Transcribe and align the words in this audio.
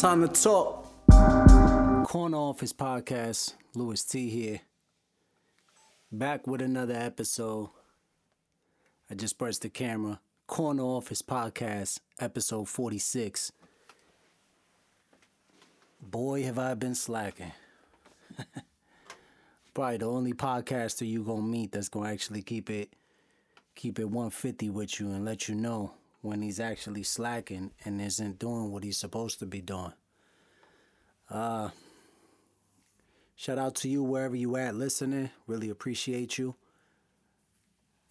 Time 0.00 0.26
to 0.26 0.42
talk. 0.42 0.86
Corner 2.06 2.36
Office 2.36 2.72
Podcast. 2.72 3.54
Louis 3.74 4.04
T 4.04 4.28
here. 4.28 4.60
Back 6.10 6.46
with 6.46 6.60
another 6.60 6.94
episode. 6.94 7.70
I 9.10 9.14
just 9.14 9.38
pressed 9.38 9.62
the 9.62 9.70
camera. 9.70 10.20
Corner 10.46 10.82
Office 10.82 11.22
Podcast, 11.22 12.00
episode 12.20 12.68
46. 12.68 13.52
Boy, 16.02 16.42
have 16.44 16.58
I 16.58 16.74
been 16.74 16.94
slacking. 16.94 17.52
Probably 19.74 19.96
the 19.98 20.06
only 20.06 20.34
podcaster 20.34 21.06
you 21.06 21.22
gonna 21.22 21.42
meet 21.42 21.72
that's 21.72 21.88
gonna 21.88 22.10
actually 22.10 22.42
keep 22.42 22.68
it 22.68 22.92
keep 23.74 23.98
it 23.98 24.04
150 24.04 24.70
with 24.70 25.00
you 25.00 25.10
and 25.10 25.24
let 25.24 25.48
you 25.48 25.54
know 25.54 25.92
when 26.24 26.40
he's 26.40 26.58
actually 26.58 27.02
slacking 27.02 27.70
and 27.84 28.00
isn't 28.00 28.38
doing 28.38 28.72
what 28.72 28.82
he's 28.82 28.96
supposed 28.96 29.38
to 29.38 29.44
be 29.44 29.60
doing. 29.60 29.92
Uh, 31.30 31.68
shout 33.36 33.58
out 33.58 33.74
to 33.74 33.88
you 33.88 34.02
wherever 34.02 34.34
you 34.34 34.56
at 34.56 34.74
listening. 34.74 35.28
Really 35.46 35.68
appreciate 35.68 36.38
you. 36.38 36.54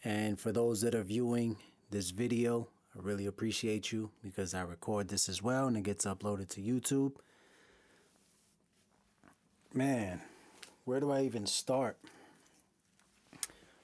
And 0.03 0.39
for 0.39 0.51
those 0.51 0.81
that 0.81 0.93
are 0.93 1.03
viewing 1.03 1.57
this 1.89 2.11
video, 2.11 2.67
I 2.95 3.01
really 3.01 3.25
appreciate 3.25 3.91
you 3.91 4.11
because 4.21 4.53
I 4.53 4.61
record 4.61 5.07
this 5.07 5.27
as 5.27 5.41
well 5.41 5.65
and 5.65 5.75
it 5.75 5.83
gets 5.83 6.05
uploaded 6.05 6.49
to 6.49 6.61
YouTube. 6.61 7.15
Man, 9.73 10.21
where 10.85 10.99
do 10.99 11.11
I 11.11 11.23
even 11.23 11.47
start? 11.47 11.97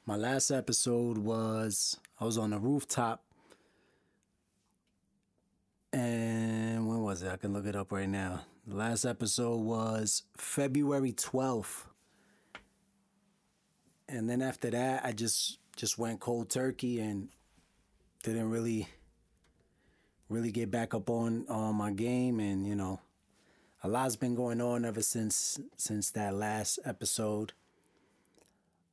My 0.05 0.15
last 0.15 0.51
episode 0.51 1.17
was 1.17 1.97
I 2.19 2.25
was 2.25 2.37
on 2.37 2.51
the 2.51 2.59
rooftop 2.59 3.23
and 5.91 6.87
when 6.87 7.01
was 7.01 7.23
it? 7.23 7.31
I 7.31 7.37
can 7.37 7.53
look 7.53 7.65
it 7.65 7.75
up 7.75 7.91
right 7.91 8.09
now. 8.09 8.41
The 8.67 8.75
last 8.75 9.05
episode 9.05 9.61
was 9.61 10.23
February 10.37 11.13
12th. 11.13 11.85
And 14.07 14.29
then 14.29 14.41
after 14.41 14.69
that, 14.71 15.05
I 15.05 15.11
just 15.11 15.59
just 15.75 15.97
went 15.97 16.19
cold 16.19 16.49
turkey 16.49 16.99
and 16.99 17.29
didn't 18.23 18.49
really 18.49 18.87
really 20.27 20.51
get 20.51 20.69
back 20.69 20.93
up 20.93 21.09
on 21.09 21.45
on 21.47 21.75
my 21.75 21.91
game 21.91 22.39
and 22.39 22.67
you 22.67 22.75
know 22.75 22.99
a 23.83 23.87
lot's 23.87 24.17
been 24.17 24.35
going 24.35 24.59
on 24.59 24.83
ever 24.83 25.01
since 25.01 25.59
since 25.77 26.11
that 26.11 26.33
last 26.33 26.79
episode 26.83 27.53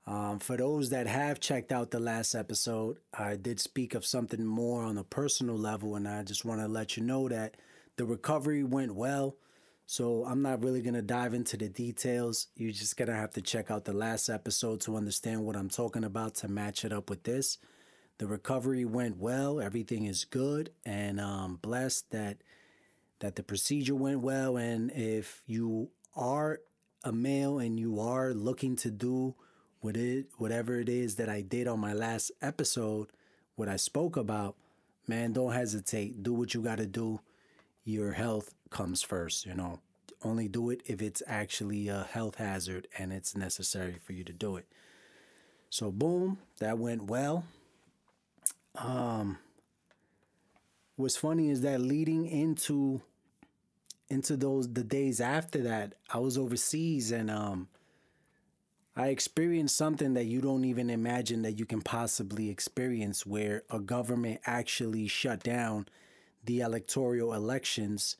um, 0.06 0.38
for 0.38 0.56
those 0.56 0.90
that 0.90 1.08
have 1.08 1.40
checked 1.40 1.72
out 1.72 1.90
the 1.90 1.98
last 1.98 2.34
episode, 2.34 2.98
I 3.12 3.34
did 3.34 3.58
speak 3.58 3.94
of 3.94 4.06
something 4.06 4.44
more 4.44 4.84
on 4.84 4.98
a 4.98 5.04
personal 5.04 5.56
level, 5.56 5.96
and 5.96 6.06
I 6.06 6.22
just 6.22 6.44
want 6.44 6.60
to 6.60 6.68
let 6.68 6.96
you 6.96 7.02
know 7.02 7.28
that 7.28 7.56
the 7.96 8.04
recovery 8.04 8.62
went 8.62 8.94
well. 8.94 9.36
So 9.86 10.24
I'm 10.24 10.42
not 10.42 10.62
really 10.62 10.82
going 10.82 10.94
to 10.94 11.02
dive 11.02 11.34
into 11.34 11.56
the 11.56 11.68
details. 11.68 12.48
You're 12.56 12.72
just 12.72 12.96
going 12.96 13.08
to 13.08 13.14
have 13.14 13.32
to 13.32 13.40
check 13.40 13.70
out 13.70 13.84
the 13.84 13.92
last 13.92 14.28
episode 14.28 14.80
to 14.82 14.96
understand 14.96 15.44
what 15.44 15.56
I'm 15.56 15.70
talking 15.70 16.04
about 16.04 16.34
to 16.36 16.48
match 16.48 16.84
it 16.84 16.92
up 16.92 17.10
with 17.10 17.24
this. 17.24 17.58
The 18.18 18.26
recovery 18.26 18.84
went 18.84 19.18
well. 19.18 19.60
Everything 19.60 20.04
is 20.04 20.24
good, 20.24 20.70
and 20.84 21.20
I'm 21.20 21.56
blessed 21.56 22.10
that 22.10 22.38
that 23.20 23.36
the 23.36 23.42
procedure 23.42 23.94
went 23.94 24.20
well. 24.20 24.56
And 24.56 24.90
if 24.92 25.42
you 25.46 25.90
are 26.14 26.60
a 27.02 27.12
male 27.12 27.58
and 27.58 27.78
you 27.78 27.98
are 27.98 28.34
looking 28.34 28.76
to 28.76 28.90
do 28.90 29.34
what 29.80 29.96
it 29.96 30.26
whatever 30.38 30.80
it 30.80 30.88
is 30.88 31.16
that 31.16 31.28
I 31.28 31.42
did 31.42 31.68
on 31.68 31.80
my 31.80 31.92
last 31.92 32.32
episode, 32.42 33.08
what 33.56 33.68
I 33.68 33.76
spoke 33.76 34.16
about, 34.16 34.56
man, 35.06 35.32
don't 35.32 35.52
hesitate. 35.52 36.22
Do 36.22 36.32
what 36.32 36.54
you 36.54 36.62
got 36.62 36.78
to 36.78 36.86
do. 36.86 37.20
Your 37.84 38.12
health 38.12 38.54
comes 38.70 39.02
first, 39.02 39.46
you 39.46 39.54
know. 39.54 39.80
Only 40.22 40.48
do 40.48 40.70
it 40.70 40.82
if 40.86 41.02
it's 41.02 41.22
actually 41.26 41.88
a 41.88 42.04
health 42.10 42.36
hazard 42.36 42.88
and 42.98 43.12
it's 43.12 43.36
necessary 43.36 43.98
for 44.02 44.12
you 44.12 44.24
to 44.24 44.32
do 44.32 44.56
it. 44.56 44.66
So 45.70 45.90
boom, 45.90 46.38
that 46.58 46.78
went 46.78 47.04
well. 47.04 47.44
Um 48.76 49.38
what's 50.96 51.16
funny 51.16 51.50
is 51.50 51.60
that 51.60 51.80
leading 51.80 52.26
into 52.26 53.02
into 54.08 54.36
those 54.36 54.72
the 54.72 54.84
days 54.84 55.20
after 55.20 55.62
that, 55.62 55.94
I 56.10 56.18
was 56.18 56.38
overseas 56.38 57.12
and 57.12 57.30
um 57.30 57.68
I 58.96 59.08
experienced 59.08 59.76
something 59.76 60.14
that 60.14 60.24
you 60.24 60.40
don't 60.40 60.64
even 60.64 60.88
imagine 60.88 61.42
that 61.42 61.58
you 61.58 61.66
can 61.66 61.82
possibly 61.82 62.48
experience, 62.48 63.26
where 63.26 63.62
a 63.70 63.78
government 63.78 64.40
actually 64.46 65.06
shut 65.06 65.42
down 65.42 65.86
the 66.44 66.60
electoral 66.60 67.34
elections 67.34 68.16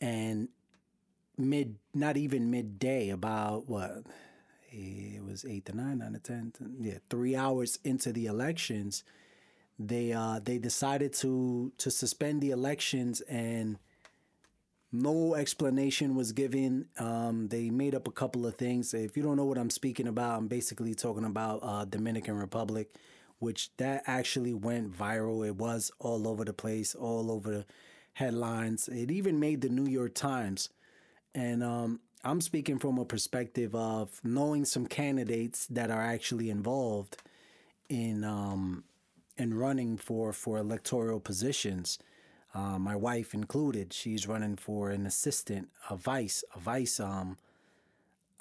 and 0.00 0.48
mid, 1.38 1.76
not 1.94 2.16
even 2.16 2.50
midday, 2.50 3.10
about 3.10 3.68
what? 3.68 4.04
It 4.72 5.24
was 5.24 5.44
eight 5.44 5.66
to 5.66 5.76
nine, 5.76 5.98
nine 5.98 6.14
to 6.14 6.18
ten, 6.18 6.52
yeah, 6.80 6.98
three 7.08 7.36
hours 7.36 7.78
into 7.84 8.12
the 8.12 8.26
elections, 8.26 9.04
they 9.78 10.12
uh 10.12 10.40
they 10.42 10.58
decided 10.58 11.12
to 11.12 11.72
to 11.78 11.90
suspend 11.90 12.40
the 12.40 12.50
elections 12.50 13.20
and 13.22 13.78
no 14.92 15.34
explanation 15.34 16.14
was 16.14 16.32
given. 16.32 16.86
Um, 16.98 17.48
they 17.48 17.70
made 17.70 17.94
up 17.94 18.06
a 18.06 18.12
couple 18.12 18.46
of 18.46 18.56
things. 18.56 18.94
If 18.94 19.16
you 19.16 19.22
don't 19.22 19.36
know 19.36 19.44
what 19.44 19.58
I'm 19.58 19.70
speaking 19.70 20.06
about, 20.06 20.38
I'm 20.38 20.48
basically 20.48 20.94
talking 20.94 21.24
about 21.24 21.60
uh, 21.62 21.84
Dominican 21.84 22.36
Republic, 22.36 22.94
which 23.38 23.70
that 23.78 24.04
actually 24.06 24.54
went 24.54 24.96
viral. 24.96 25.46
It 25.46 25.56
was 25.56 25.90
all 25.98 26.28
over 26.28 26.44
the 26.44 26.52
place, 26.52 26.94
all 26.94 27.30
over 27.30 27.50
the 27.50 27.66
headlines. 28.14 28.88
It 28.88 29.10
even 29.10 29.40
made 29.40 29.60
the 29.60 29.68
New 29.68 29.90
York 29.90 30.14
Times. 30.14 30.68
And 31.34 31.62
um, 31.62 32.00
I'm 32.24 32.40
speaking 32.40 32.78
from 32.78 32.98
a 32.98 33.04
perspective 33.04 33.74
of 33.74 34.20
knowing 34.24 34.64
some 34.64 34.86
candidates 34.86 35.66
that 35.66 35.90
are 35.90 36.02
actually 36.02 36.48
involved 36.48 37.18
in 37.88 38.24
um, 38.24 38.84
in 39.36 39.54
running 39.54 39.96
for 39.96 40.32
for 40.32 40.58
electoral 40.58 41.20
positions 41.20 41.98
uh, 42.56 42.78
my 42.78 42.96
wife 42.96 43.34
included. 43.34 43.92
She's 43.92 44.26
running 44.26 44.56
for 44.56 44.88
an 44.90 45.04
assistant, 45.04 45.68
a 45.90 45.96
vice, 45.96 46.42
a 46.54 46.58
vice 46.58 46.98
um, 46.98 47.36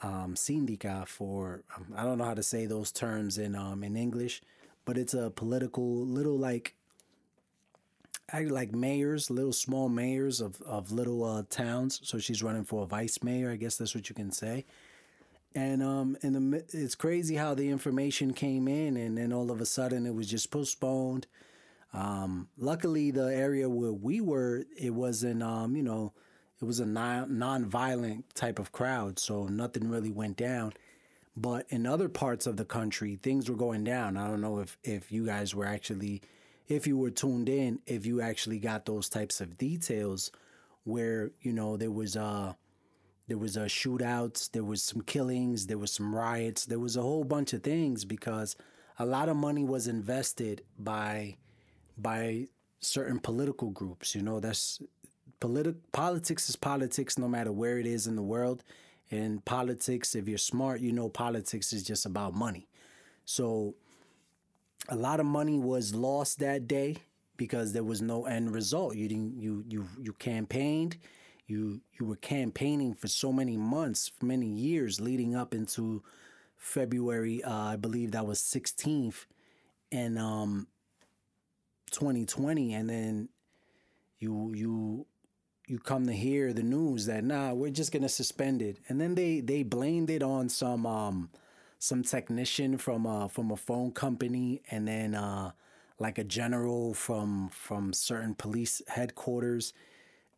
um, 0.01 0.35
syndica 0.35 1.05
for 1.05 1.63
um, 1.75 1.93
I 1.97 2.03
don't 2.03 2.19
know 2.19 2.23
how 2.23 2.33
to 2.33 2.43
say 2.43 2.65
those 2.65 2.91
terms 2.93 3.37
in 3.37 3.55
um 3.55 3.83
in 3.83 3.97
English, 3.97 4.41
but 4.85 4.97
it's 4.97 5.13
a 5.13 5.31
political 5.31 6.05
little 6.05 6.37
like 6.37 6.75
like 8.33 8.73
mayors, 8.73 9.29
little 9.29 9.53
small 9.53 9.89
mayors 9.89 10.39
of 10.39 10.61
of 10.61 10.93
little 10.93 11.23
uh, 11.25 11.43
towns. 11.49 11.99
So 12.03 12.17
she's 12.17 12.41
running 12.41 12.63
for 12.63 12.83
a 12.83 12.87
vice 12.87 13.21
mayor. 13.21 13.51
I 13.51 13.57
guess 13.57 13.75
that's 13.75 13.93
what 13.93 14.07
you 14.07 14.15
can 14.15 14.31
say. 14.31 14.63
And 15.53 15.83
um, 15.83 16.17
and 16.21 16.53
the, 16.53 16.63
it's 16.71 16.95
crazy 16.95 17.35
how 17.35 17.53
the 17.53 17.69
information 17.69 18.33
came 18.33 18.69
in, 18.69 18.95
and 18.95 19.17
then 19.17 19.33
all 19.33 19.51
of 19.51 19.59
a 19.59 19.65
sudden 19.65 20.05
it 20.05 20.15
was 20.15 20.29
just 20.29 20.51
postponed 20.51 21.27
um, 21.95 22.49
luckily, 22.57 23.09
the 23.11 23.33
area 23.33 23.69
where 23.69 23.93
we 23.93 24.19
were, 24.19 24.65
it 24.77 24.93
wasn't, 24.93 25.41
um, 25.41 25.77
you 25.77 25.83
know, 25.83 26.11
it 26.61 26.65
was 26.65 26.81
a 26.81 26.85
non 26.85 27.37
non-violent 27.37 28.35
type 28.35 28.59
of 28.59 28.73
crowd, 28.73 29.17
so 29.17 29.45
nothing 29.45 29.89
really 29.89 30.11
went 30.11 30.35
down. 30.35 30.73
But 31.37 31.65
in 31.69 31.85
other 31.85 32.09
parts 32.09 32.47
of 32.47 32.57
the 32.57 32.65
country, 32.65 33.15
things 33.15 33.49
were 33.49 33.55
going 33.55 33.85
down. 33.85 34.17
I 34.17 34.27
don't 34.27 34.41
know 34.41 34.59
if 34.59 34.77
if 34.83 35.09
you 35.09 35.25
guys 35.25 35.55
were 35.55 35.65
actually, 35.65 36.21
if 36.67 36.85
you 36.85 36.97
were 36.97 37.11
tuned 37.11 37.47
in, 37.47 37.79
if 37.85 38.05
you 38.05 38.19
actually 38.19 38.59
got 38.59 38.85
those 38.85 39.07
types 39.07 39.39
of 39.39 39.57
details, 39.57 40.31
where 40.83 41.31
you 41.41 41.53
know 41.53 41.77
there 41.77 41.91
was 41.91 42.17
uh 42.17 42.53
there 43.27 43.37
was 43.37 43.55
uh, 43.57 43.61
shootouts, 43.61 44.51
there 44.51 44.63
was 44.65 44.83
some 44.83 45.01
killings, 45.01 45.67
there 45.67 45.77
was 45.77 45.91
some 45.91 46.13
riots, 46.13 46.65
there 46.65 46.79
was 46.79 46.97
a 46.97 47.01
whole 47.01 47.23
bunch 47.23 47.53
of 47.53 47.63
things 47.63 48.03
because 48.05 48.55
a 48.99 49.05
lot 49.05 49.29
of 49.29 49.37
money 49.37 49.63
was 49.63 49.87
invested 49.87 50.61
by 50.77 51.37
by 51.97 52.47
certain 52.79 53.19
political 53.19 53.69
groups. 53.69 54.15
You 54.15 54.21
know, 54.21 54.39
that's 54.39 54.81
politi- 55.41 55.75
politics 55.91 56.49
is 56.49 56.55
politics 56.55 57.17
no 57.17 57.27
matter 57.27 57.51
where 57.51 57.77
it 57.79 57.85
is 57.85 58.07
in 58.07 58.15
the 58.15 58.23
world. 58.23 58.63
And 59.11 59.43
politics, 59.45 60.15
if 60.15 60.27
you're 60.27 60.37
smart, 60.37 60.81
you 60.81 60.91
know 60.91 61.09
politics 61.09 61.73
is 61.73 61.83
just 61.83 62.05
about 62.05 62.33
money. 62.33 62.67
So 63.23 63.75
a 64.89 64.95
lot 64.95 65.19
of 65.19 65.25
money 65.25 65.59
was 65.59 65.93
lost 65.93 66.39
that 66.39 66.67
day 66.67 66.97
because 67.37 67.73
there 67.73 67.83
was 67.83 68.01
no 68.01 68.25
end 68.25 68.51
result. 68.53 68.95
You 68.95 69.07
didn't 69.07 69.39
you 69.39 69.63
you 69.67 69.87
you 70.01 70.13
campaigned, 70.13 70.97
you 71.47 71.81
you 71.99 72.05
were 72.05 72.15
campaigning 72.15 72.93
for 72.93 73.07
so 73.07 73.31
many 73.31 73.57
months, 73.57 74.09
for 74.09 74.25
many 74.25 74.47
years 74.47 74.99
leading 74.99 75.35
up 75.35 75.53
into 75.53 76.03
February, 76.55 77.43
uh, 77.43 77.53
I 77.53 77.75
believe 77.75 78.11
that 78.11 78.25
was 78.25 78.39
16th. 78.39 79.25
And 79.91 80.17
um 80.17 80.67
2020 81.91 82.73
and 82.73 82.89
then 82.89 83.29
you 84.19 84.53
you 84.53 85.05
you 85.67 85.79
come 85.79 86.05
to 86.05 86.13
hear 86.13 86.53
the 86.53 86.63
news 86.63 87.05
that 87.07 87.23
nah 87.23 87.53
we're 87.53 87.69
just 87.69 87.91
gonna 87.91 88.09
suspend 88.09 88.61
it. 88.61 88.77
And 88.87 88.99
then 88.99 89.15
they 89.15 89.39
they 89.39 89.63
blamed 89.63 90.09
it 90.09 90.23
on 90.23 90.49
some 90.49 90.85
um 90.85 91.29
some 91.79 92.03
technician 92.03 92.77
from 92.77 93.05
uh 93.07 93.27
from 93.27 93.51
a 93.51 93.57
phone 93.57 93.91
company 93.91 94.61
and 94.69 94.87
then 94.87 95.15
uh 95.15 95.51
like 95.99 96.17
a 96.17 96.23
general 96.23 96.93
from 96.93 97.49
from 97.49 97.93
certain 97.93 98.35
police 98.35 98.81
headquarters. 98.87 99.73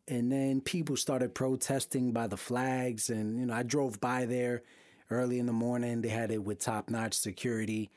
And 0.06 0.32
then 0.32 0.62
people 0.62 0.96
started 0.96 1.34
protesting 1.34 2.12
by 2.12 2.26
the 2.26 2.36
flags 2.36 3.10
and 3.10 3.38
you 3.38 3.46
know 3.46 3.54
i 3.54 3.62
drove 3.62 4.00
by 4.00 4.24
there 4.24 4.62
early 5.10 5.38
in 5.38 5.46
the 5.46 5.52
morning. 5.52 6.02
They 6.02 6.08
had 6.08 6.30
it 6.30 6.44
with 6.44 6.58
top 6.58 6.90
notch 6.90 7.14
security. 7.14 7.90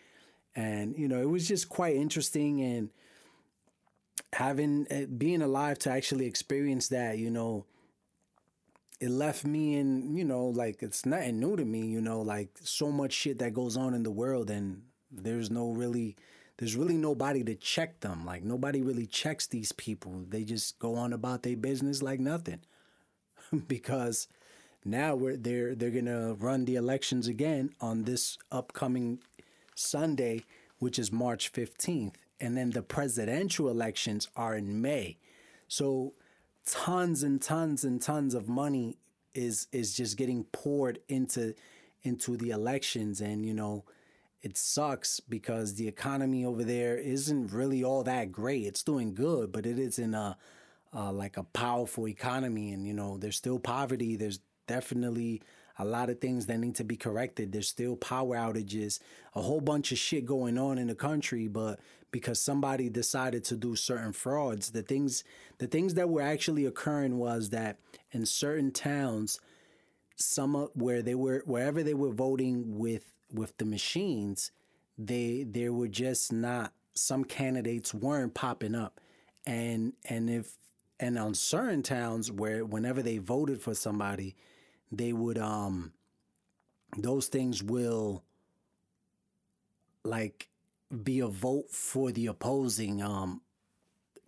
And 0.56 0.98
you 0.98 1.08
know 1.08 1.22
it 1.22 1.30
was 1.30 1.48
just 1.48 1.70
quite 1.70 1.96
interesting 1.96 2.62
and 2.62 2.90
having 4.34 4.88
uh, 4.92 5.06
being 5.18 5.42
alive 5.42 5.78
to 5.80 5.92
actually 5.92 6.26
experience 6.26 6.88
that 6.90 7.18
you 7.18 7.30
know 7.30 7.66
it 9.00 9.10
left 9.10 9.46
me 9.46 9.78
in 9.78 10.16
you 10.16 10.24
know 10.24 10.46
like 10.46 10.82
it's 10.82 11.06
nothing 11.06 11.40
new 11.40 11.56
to 11.56 11.66
me 11.66 11.86
you 11.86 12.00
know 12.00 12.22
like 12.22 12.50
so 12.62 12.92
much 12.92 13.12
shit 13.12 13.40
that 13.40 13.54
goes 13.54 13.76
on 13.76 13.94
in 13.94 14.04
the 14.04 14.12
world 14.12 14.50
and 14.50 14.82
there's 15.12 15.52
no 15.52 15.72
really 15.72 16.16
there's 16.62 16.76
really 16.76 16.96
nobody 16.96 17.44
to 17.44 17.56
check 17.56 18.02
them. 18.02 18.24
Like 18.24 18.44
nobody 18.44 18.84
really 18.84 19.08
checks 19.08 19.48
these 19.48 19.72
people. 19.72 20.26
They 20.30 20.44
just 20.44 20.78
go 20.78 20.96
on 20.96 21.12
about 21.12 21.42
their 21.42 21.58
business 21.58 22.04
like 22.04 22.20
nothing. 22.20 22.60
because 23.68 24.28
now 24.86 25.16
we're 25.16 25.38
they're 25.38 25.74
they're 25.74 25.90
gonna 25.90 26.36
run 26.36 26.66
the 26.66 26.76
elections 26.76 27.28
again 27.28 27.72
on 27.82 28.04
this 28.04 28.38
upcoming 28.52 29.22
Sunday, 29.74 30.44
which 30.78 31.00
is 31.00 31.12
March 31.12 31.52
15th. 31.52 32.14
And 32.42 32.58
then 32.58 32.72
the 32.72 32.82
presidential 32.82 33.70
elections 33.70 34.28
are 34.36 34.56
in 34.56 34.82
May. 34.82 35.20
So 35.68 36.14
tons 36.66 37.24
and 37.24 37.42
tons 37.42 37.84
and 37.84 38.02
tons 38.02 38.34
of 38.34 38.50
money 38.50 38.98
is 39.34 39.68
is 39.72 39.96
just 39.96 40.18
getting 40.18 40.44
poured 40.46 41.00
into 41.08 41.54
into 42.04 42.36
the 42.36 42.50
elections 42.50 43.22
and 43.22 43.46
you 43.46 43.54
know 43.54 43.86
it 44.42 44.58
sucks 44.58 45.20
because 45.20 45.76
the 45.76 45.88
economy 45.88 46.44
over 46.44 46.64
there 46.64 46.98
isn't 46.98 47.52
really 47.54 47.84
all 47.84 48.04
that 48.04 48.32
great. 48.32 48.66
It's 48.66 48.82
doing 48.84 49.14
good, 49.14 49.52
but 49.52 49.68
it 49.68 49.78
isn't 49.78 50.16
a 50.16 50.36
like 50.94 51.38
a 51.38 51.44
powerful 51.44 52.08
economy, 52.08 52.72
and 52.72 52.86
you 52.86 52.94
know 52.94 53.18
there's 53.18 53.36
still 53.36 53.60
poverty. 53.60 54.16
There's 54.16 54.40
definitely 54.68 55.42
a 55.78 55.86
lot 55.86 56.10
of 56.10 56.20
things 56.20 56.46
that 56.46 56.60
need 56.60 56.76
to 56.76 56.84
be 56.84 56.96
corrected. 56.96 57.52
There's 57.52 57.68
still 57.68 57.96
power 57.96 58.36
outages, 58.36 59.00
a 59.36 59.42
whole 59.42 59.62
bunch 59.62 59.92
of 59.92 59.98
shit 59.98 60.26
going 60.26 60.58
on 60.58 60.78
in 60.78 60.88
the 60.88 60.96
country, 60.96 61.48
but 61.48 61.80
because 62.12 62.42
somebody 62.42 62.90
decided 62.90 63.44
to 63.46 63.56
do 63.56 63.76
certain 63.76 64.14
frauds, 64.14 64.72
the 64.72 64.84
things 64.84 65.24
the 65.58 65.68
things 65.68 65.94
that 65.94 66.10
were 66.10 66.22
actually 66.22 66.66
occurring 66.66 67.18
was 67.18 67.50
that 67.50 67.78
in 68.12 68.26
certain 68.26 68.72
towns, 68.72 69.40
some 70.16 70.56
of 70.56 70.70
where 70.74 71.02
they 71.02 71.16
were 71.16 71.44
wherever 71.46 71.84
they 71.84 71.94
were 71.94 72.12
voting 72.12 72.78
with 72.78 73.12
with 73.34 73.58
the 73.58 73.66
machines, 73.66 74.52
they 74.98 75.46
there 75.48 75.74
were 75.74 75.88
just 75.88 76.32
not 76.32 76.74
some 76.94 77.24
candidates 77.24 77.94
weren't 77.94 78.34
popping 78.34 78.76
up, 78.76 79.00
and 79.46 79.94
and 80.10 80.30
if 80.30 80.58
and 81.00 81.18
on 81.18 81.34
certain 81.34 81.82
towns 81.82 82.32
where 82.32 82.64
whenever 82.64 83.02
they 83.02 83.18
voted 83.18 83.62
for 83.62 83.74
somebody, 83.74 84.36
they 84.92 85.14
would 85.14 85.38
um 85.38 85.94
those 86.98 87.28
things 87.28 87.64
will 87.64 88.24
like 90.04 90.48
be 91.04 91.20
a 91.20 91.28
vote 91.28 91.70
for 91.72 92.12
the 92.12 92.28
opposing 92.28 93.02
um 93.02 93.42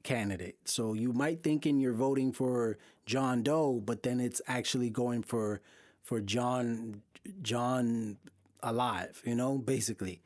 candidate. 0.04 0.58
So 0.66 0.94
you 0.94 1.14
might 1.14 1.44
thinking 1.44 1.80
you're 1.80 1.94
voting 1.94 2.32
for 2.34 2.78
John 3.06 3.44
Doe, 3.44 3.82
but 3.86 4.04
then 4.04 4.20
it's 4.20 4.42
actually 4.48 4.90
going 4.90 5.24
for 5.24 5.62
for 6.04 6.22
John 6.22 7.02
John 7.42 8.18
alive, 8.62 9.22
you 9.26 9.36
know, 9.36 9.58
basically. 9.58 10.22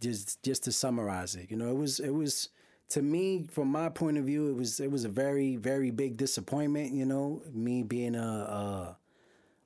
Just 0.00 0.42
just 0.42 0.64
to 0.64 0.72
summarize 0.72 1.34
it. 1.36 1.50
You 1.50 1.56
know, 1.58 1.70
it 1.70 1.76
was 1.76 2.00
it 2.00 2.10
was 2.14 2.50
to 2.90 3.02
me, 3.02 3.46
from 3.50 3.68
my 3.68 3.88
point 3.90 4.18
of 4.18 4.24
view, 4.24 4.50
it 4.50 4.56
was 4.56 4.80
it 4.80 4.90
was 4.90 5.04
a 5.04 5.10
very, 5.10 5.56
very 5.56 5.90
big 5.90 6.16
disappointment, 6.16 6.92
you 6.94 7.06
know, 7.06 7.42
me 7.52 7.82
being 7.82 8.14
a 8.16 8.20
a, 8.20 8.98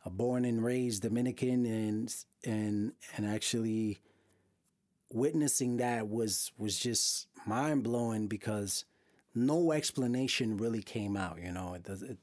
a 0.05 0.11
born 0.11 0.45
and 0.45 0.63
raised 0.65 1.03
Dominican 1.03 1.65
and 1.67 2.15
and 2.45 2.93
and 3.17 3.27
actually 3.27 3.99
witnessing 5.13 5.79
that 5.79 6.09
was 6.09 6.53
was 6.59 6.79
just 6.79 7.29
mind 7.47 7.85
blowing 7.85 8.27
because 8.27 8.85
no 9.35 9.73
explanation 9.73 10.57
really 10.57 10.83
came 10.83 11.17
out. 11.17 11.39
You 11.43 11.53
know, 11.53 11.75
it 11.75 11.85
does. 11.85 12.03
It, 12.03 12.19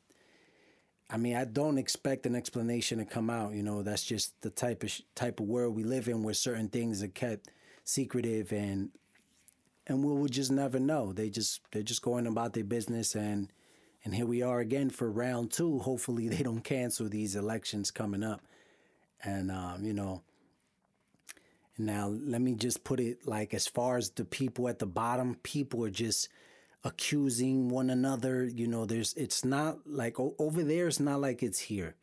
I 1.09 1.17
mean, 1.17 1.35
I 1.35 1.43
don't 1.43 1.77
expect 1.77 2.25
an 2.25 2.35
explanation 2.35 2.99
to 2.99 3.05
come 3.05 3.29
out. 3.29 3.53
You 3.53 3.63
know, 3.63 3.83
that's 3.83 4.03
just 4.03 4.39
the 4.41 4.49
type 4.49 4.83
of 4.83 4.93
type 5.15 5.39
of 5.39 5.47
world 5.47 5.75
we 5.75 5.83
live 5.83 6.07
in, 6.07 6.23
where 6.23 6.33
certain 6.33 6.69
things 6.69 7.03
are 7.03 7.07
kept 7.07 7.49
secretive, 7.83 8.51
and 8.53 8.91
and 9.87 10.03
we 10.03 10.13
will 10.13 10.27
just 10.27 10.51
never 10.51 10.79
know. 10.79 11.11
They 11.11 11.29
just 11.29 11.61
they're 11.71 11.83
just 11.83 12.01
going 12.01 12.27
about 12.27 12.53
their 12.53 12.63
business, 12.63 13.15
and 13.15 13.51
and 14.03 14.15
here 14.15 14.25
we 14.25 14.41
are 14.41 14.59
again 14.59 14.89
for 14.89 15.11
round 15.11 15.51
two. 15.51 15.79
Hopefully, 15.79 16.27
they 16.27 16.43
don't 16.43 16.63
cancel 16.63 17.07
these 17.07 17.35
elections 17.35 17.91
coming 17.91 18.23
up, 18.23 18.41
and 19.23 19.51
um, 19.51 19.83
you 19.83 19.93
know. 19.93 20.21
Now, 21.77 22.09
let 22.09 22.41
me 22.41 22.53
just 22.53 22.83
put 22.83 22.99
it 22.99 23.25
like 23.25 23.55
as 23.55 23.65
far 23.65 23.97
as 23.97 24.11
the 24.11 24.25
people 24.25 24.67
at 24.67 24.77
the 24.77 24.85
bottom, 24.85 25.35
people 25.41 25.83
are 25.83 25.89
just 25.89 26.29
accusing 26.83 27.69
one 27.69 27.89
another. 27.89 28.43
You 28.43 28.67
know, 28.67 28.85
there's 28.85 29.13
it's 29.15 29.43
not 29.43 29.79
like 29.87 30.19
over 30.19 30.63
there. 30.63 30.87
It's 30.87 30.99
not 30.99 31.21
like 31.21 31.41
it's 31.41 31.59
here. 31.59 31.95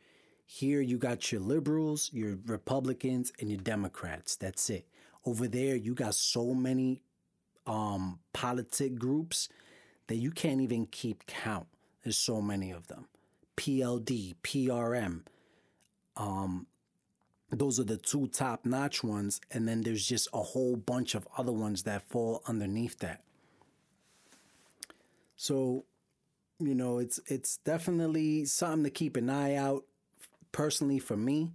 Here 0.46 0.80
you 0.80 0.96
got 0.96 1.30
your 1.30 1.42
liberals, 1.42 2.10
your 2.12 2.38
Republicans, 2.46 3.32
and 3.38 3.50
your 3.50 3.60
Democrats. 3.60 4.34
That's 4.34 4.70
it. 4.70 4.86
Over 5.24 5.46
there, 5.46 5.76
you 5.76 5.94
got 5.94 6.14
so 6.14 6.54
many 6.54 7.02
um, 7.66 8.18
politic 8.32 8.98
groups 8.98 9.48
that 10.06 10.16
you 10.16 10.30
can't 10.30 10.62
even 10.62 10.86
keep 10.86 11.26
count. 11.26 11.66
There's 12.02 12.18
so 12.18 12.40
many 12.40 12.70
of 12.70 12.88
them. 12.88 13.06
PLD, 13.56 14.36
PRM. 14.42 15.22
Um, 16.16 16.66
those 17.50 17.80
are 17.80 17.84
the 17.84 17.96
two 17.96 18.28
top 18.28 18.64
notch 18.64 19.02
ones. 19.02 19.40
And 19.50 19.66
then 19.66 19.82
there's 19.82 20.06
just 20.06 20.28
a 20.32 20.42
whole 20.42 20.76
bunch 20.76 21.14
of 21.14 21.26
other 21.36 21.52
ones 21.52 21.82
that 21.84 22.08
fall 22.08 22.42
underneath 22.46 22.98
that. 22.98 23.22
So, 25.36 25.84
you 26.58 26.74
know, 26.74 26.98
it's 26.98 27.20
it's 27.26 27.58
definitely 27.58 28.44
something 28.44 28.84
to 28.84 28.90
keep 28.90 29.16
an 29.16 29.30
eye 29.30 29.54
out. 29.54 29.84
Personally, 30.50 30.98
for 30.98 31.16
me, 31.16 31.52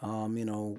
um, 0.00 0.36
you 0.36 0.44
know, 0.44 0.78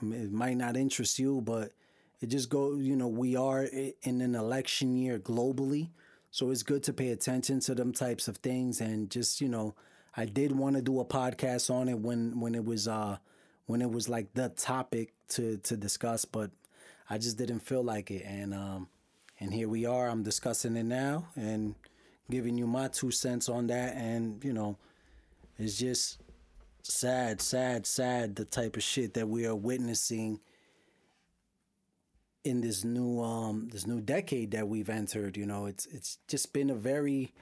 it 0.00 0.30
might 0.30 0.56
not 0.56 0.76
interest 0.76 1.18
you, 1.18 1.40
but 1.40 1.72
it 2.20 2.26
just 2.26 2.48
go. 2.48 2.76
You 2.76 2.94
know, 2.94 3.08
we 3.08 3.34
are 3.34 3.64
in 3.64 4.20
an 4.20 4.36
election 4.36 4.96
year 4.96 5.18
globally, 5.18 5.90
so 6.34 6.50
it's 6.50 6.64
good 6.64 6.82
to 6.82 6.92
pay 6.92 7.10
attention 7.10 7.60
to 7.60 7.76
them 7.76 7.92
types 7.92 8.26
of 8.26 8.38
things. 8.38 8.80
And 8.80 9.08
just 9.08 9.40
you 9.40 9.48
know, 9.48 9.76
I 10.16 10.24
did 10.24 10.50
want 10.50 10.74
to 10.74 10.82
do 10.82 10.98
a 10.98 11.04
podcast 11.04 11.72
on 11.72 11.88
it 11.88 12.00
when 12.00 12.40
when 12.40 12.56
it 12.56 12.64
was 12.64 12.88
uh 12.88 13.18
when 13.66 13.80
it 13.80 13.88
was 13.88 14.08
like 14.08 14.34
the 14.34 14.48
topic 14.48 15.12
to 15.28 15.58
to 15.58 15.76
discuss, 15.76 16.24
but 16.24 16.50
I 17.08 17.18
just 17.18 17.38
didn't 17.38 17.60
feel 17.60 17.84
like 17.84 18.10
it, 18.10 18.24
and 18.26 18.52
um, 18.52 18.88
and 19.38 19.54
here 19.54 19.68
we 19.68 19.86
are. 19.86 20.08
I'm 20.08 20.24
discussing 20.24 20.76
it 20.76 20.86
now 20.86 21.28
and 21.36 21.76
giving 22.28 22.58
you 22.58 22.66
my 22.66 22.88
two 22.88 23.12
cents 23.12 23.48
on 23.48 23.68
that. 23.68 23.94
And, 23.94 24.42
you 24.44 24.52
know, 24.52 24.76
it's 25.56 25.78
just 25.78 26.18
sad, 26.82 27.40
sad, 27.40 27.86
sad 27.86 28.34
the 28.34 28.44
type 28.44 28.76
of 28.76 28.82
shit 28.82 29.14
that 29.14 29.28
we 29.28 29.46
are 29.46 29.54
witnessing 29.54 30.40
in 32.44 32.60
this 32.60 32.84
new 32.84 33.20
um 33.20 33.68
this 33.72 33.86
new 33.86 34.00
decade 34.00 34.52
that 34.52 34.68
we've 34.68 34.90
entered. 34.90 35.36
You 35.36 35.46
know, 35.46 35.66
it's 35.66 35.86
it's 35.86 36.18
just 36.28 36.52
been 36.52 36.70
a 36.70 36.74
very 36.74 37.32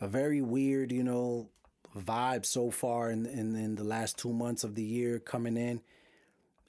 a 0.00 0.06
very 0.06 0.42
weird, 0.42 0.92
you 0.92 1.02
know, 1.02 1.48
vibe 1.96 2.44
so 2.46 2.70
far 2.70 3.10
in 3.10 3.26
in, 3.26 3.56
in 3.56 3.74
the 3.74 3.84
last 3.84 4.18
two 4.18 4.32
months 4.32 4.62
of 4.62 4.74
the 4.74 4.84
year 4.84 5.18
coming 5.18 5.56
in. 5.56 5.80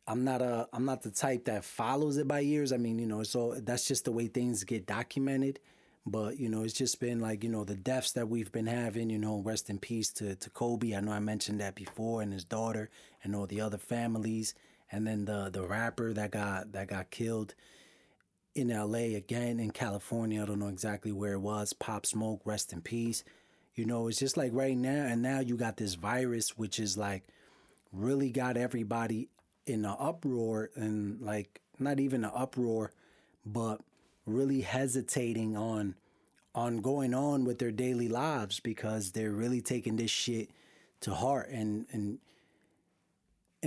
I'm 0.07 0.23
not 0.23 0.41
a 0.41 0.67
I'm 0.73 0.85
not 0.85 1.01
the 1.03 1.11
type 1.11 1.45
that 1.45 1.63
follows 1.63 2.17
it 2.17 2.27
by 2.27 2.39
years. 2.39 2.71
I 2.71 2.77
mean, 2.77 2.99
you 2.99 3.07
know, 3.07 3.23
so 3.23 3.55
that's 3.55 3.87
just 3.87 4.05
the 4.05 4.11
way 4.11 4.27
things 4.27 4.63
get 4.63 4.85
documented. 4.85 5.59
But 6.05 6.37
you 6.37 6.49
know, 6.49 6.63
it's 6.63 6.73
just 6.73 6.99
been 6.99 7.21
like 7.21 7.43
you 7.43 7.49
know 7.49 7.63
the 7.63 7.75
deaths 7.75 8.11
that 8.13 8.27
we've 8.27 8.51
been 8.51 8.67
having. 8.67 9.09
You 9.09 9.17
know, 9.19 9.41
rest 9.41 9.69
in 9.69 9.79
peace 9.79 10.09
to 10.13 10.35
to 10.35 10.49
Kobe. 10.49 10.93
I 10.95 10.99
know 10.99 11.13
I 11.13 11.19
mentioned 11.19 11.61
that 11.61 11.75
before, 11.75 12.21
and 12.21 12.33
his 12.33 12.43
daughter, 12.43 12.89
and 13.23 13.35
all 13.35 13.47
the 13.47 13.61
other 13.61 13.77
families, 13.77 14.53
and 14.91 15.07
then 15.07 15.23
the 15.25 15.49
the 15.49 15.65
rapper 15.65 16.11
that 16.13 16.31
got 16.31 16.73
that 16.73 16.87
got 16.87 17.09
killed 17.09 17.55
in 18.55 18.71
L.A. 18.71 19.15
again 19.15 19.59
in 19.59 19.71
California. 19.71 20.41
I 20.41 20.45
don't 20.45 20.59
know 20.59 20.67
exactly 20.67 21.11
where 21.11 21.33
it 21.33 21.39
was. 21.39 21.73
Pop 21.73 22.05
Smoke, 22.05 22.41
rest 22.45 22.73
in 22.73 22.81
peace. 22.81 23.23
You 23.75 23.85
know, 23.85 24.07
it's 24.07 24.19
just 24.19 24.37
like 24.37 24.51
right 24.53 24.77
now, 24.77 25.05
and 25.05 25.21
now 25.21 25.39
you 25.39 25.57
got 25.57 25.77
this 25.77 25.95
virus, 25.95 26.57
which 26.57 26.79
is 26.79 26.97
like 26.97 27.23
really 27.91 28.29
got 28.29 28.57
everybody 28.57 29.29
in 29.65 29.85
an 29.85 29.95
uproar 29.97 30.69
and 30.75 31.21
like 31.21 31.61
not 31.79 31.99
even 31.99 32.23
an 32.23 32.31
uproar, 32.35 32.91
but 33.45 33.81
really 34.25 34.61
hesitating 34.61 35.57
on 35.57 35.95
on 36.55 36.77
going 36.77 37.15
on 37.15 37.45
with 37.45 37.57
their 37.57 37.71
daily 37.71 38.07
lives 38.07 38.59
because 38.59 39.11
they're 39.11 39.31
really 39.31 39.61
taking 39.61 39.95
this 39.95 40.11
shit 40.11 40.49
to 41.01 41.13
heart 41.13 41.49
and 41.49 41.85
and 41.91 42.19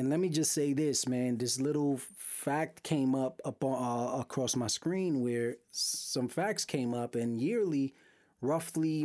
and 0.06 0.12
let 0.12 0.20
me 0.20 0.28
just 0.28 0.52
say 0.52 0.72
this 0.72 1.08
man 1.08 1.36
this 1.36 1.60
little 1.60 1.98
fact 2.16 2.84
came 2.84 3.12
up 3.12 3.40
up 3.44 3.64
uh, 3.64 4.20
across 4.20 4.54
my 4.54 4.68
screen 4.68 5.20
where 5.20 5.56
some 5.72 6.28
facts 6.28 6.64
came 6.64 6.94
up 6.94 7.16
and 7.16 7.40
yearly 7.40 7.92
roughly 8.40 9.02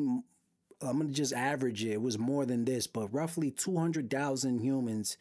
I'm 0.81 0.97
gonna 0.99 1.09
just 1.09 1.33
average 1.33 1.83
it. 1.83 1.93
It 1.93 2.01
was 2.03 2.19
more 2.19 2.45
than 2.45 2.65
this, 2.65 2.85
but 2.87 3.13
roughly 3.13 3.51
200,000 3.51 4.59
humans 4.59 5.17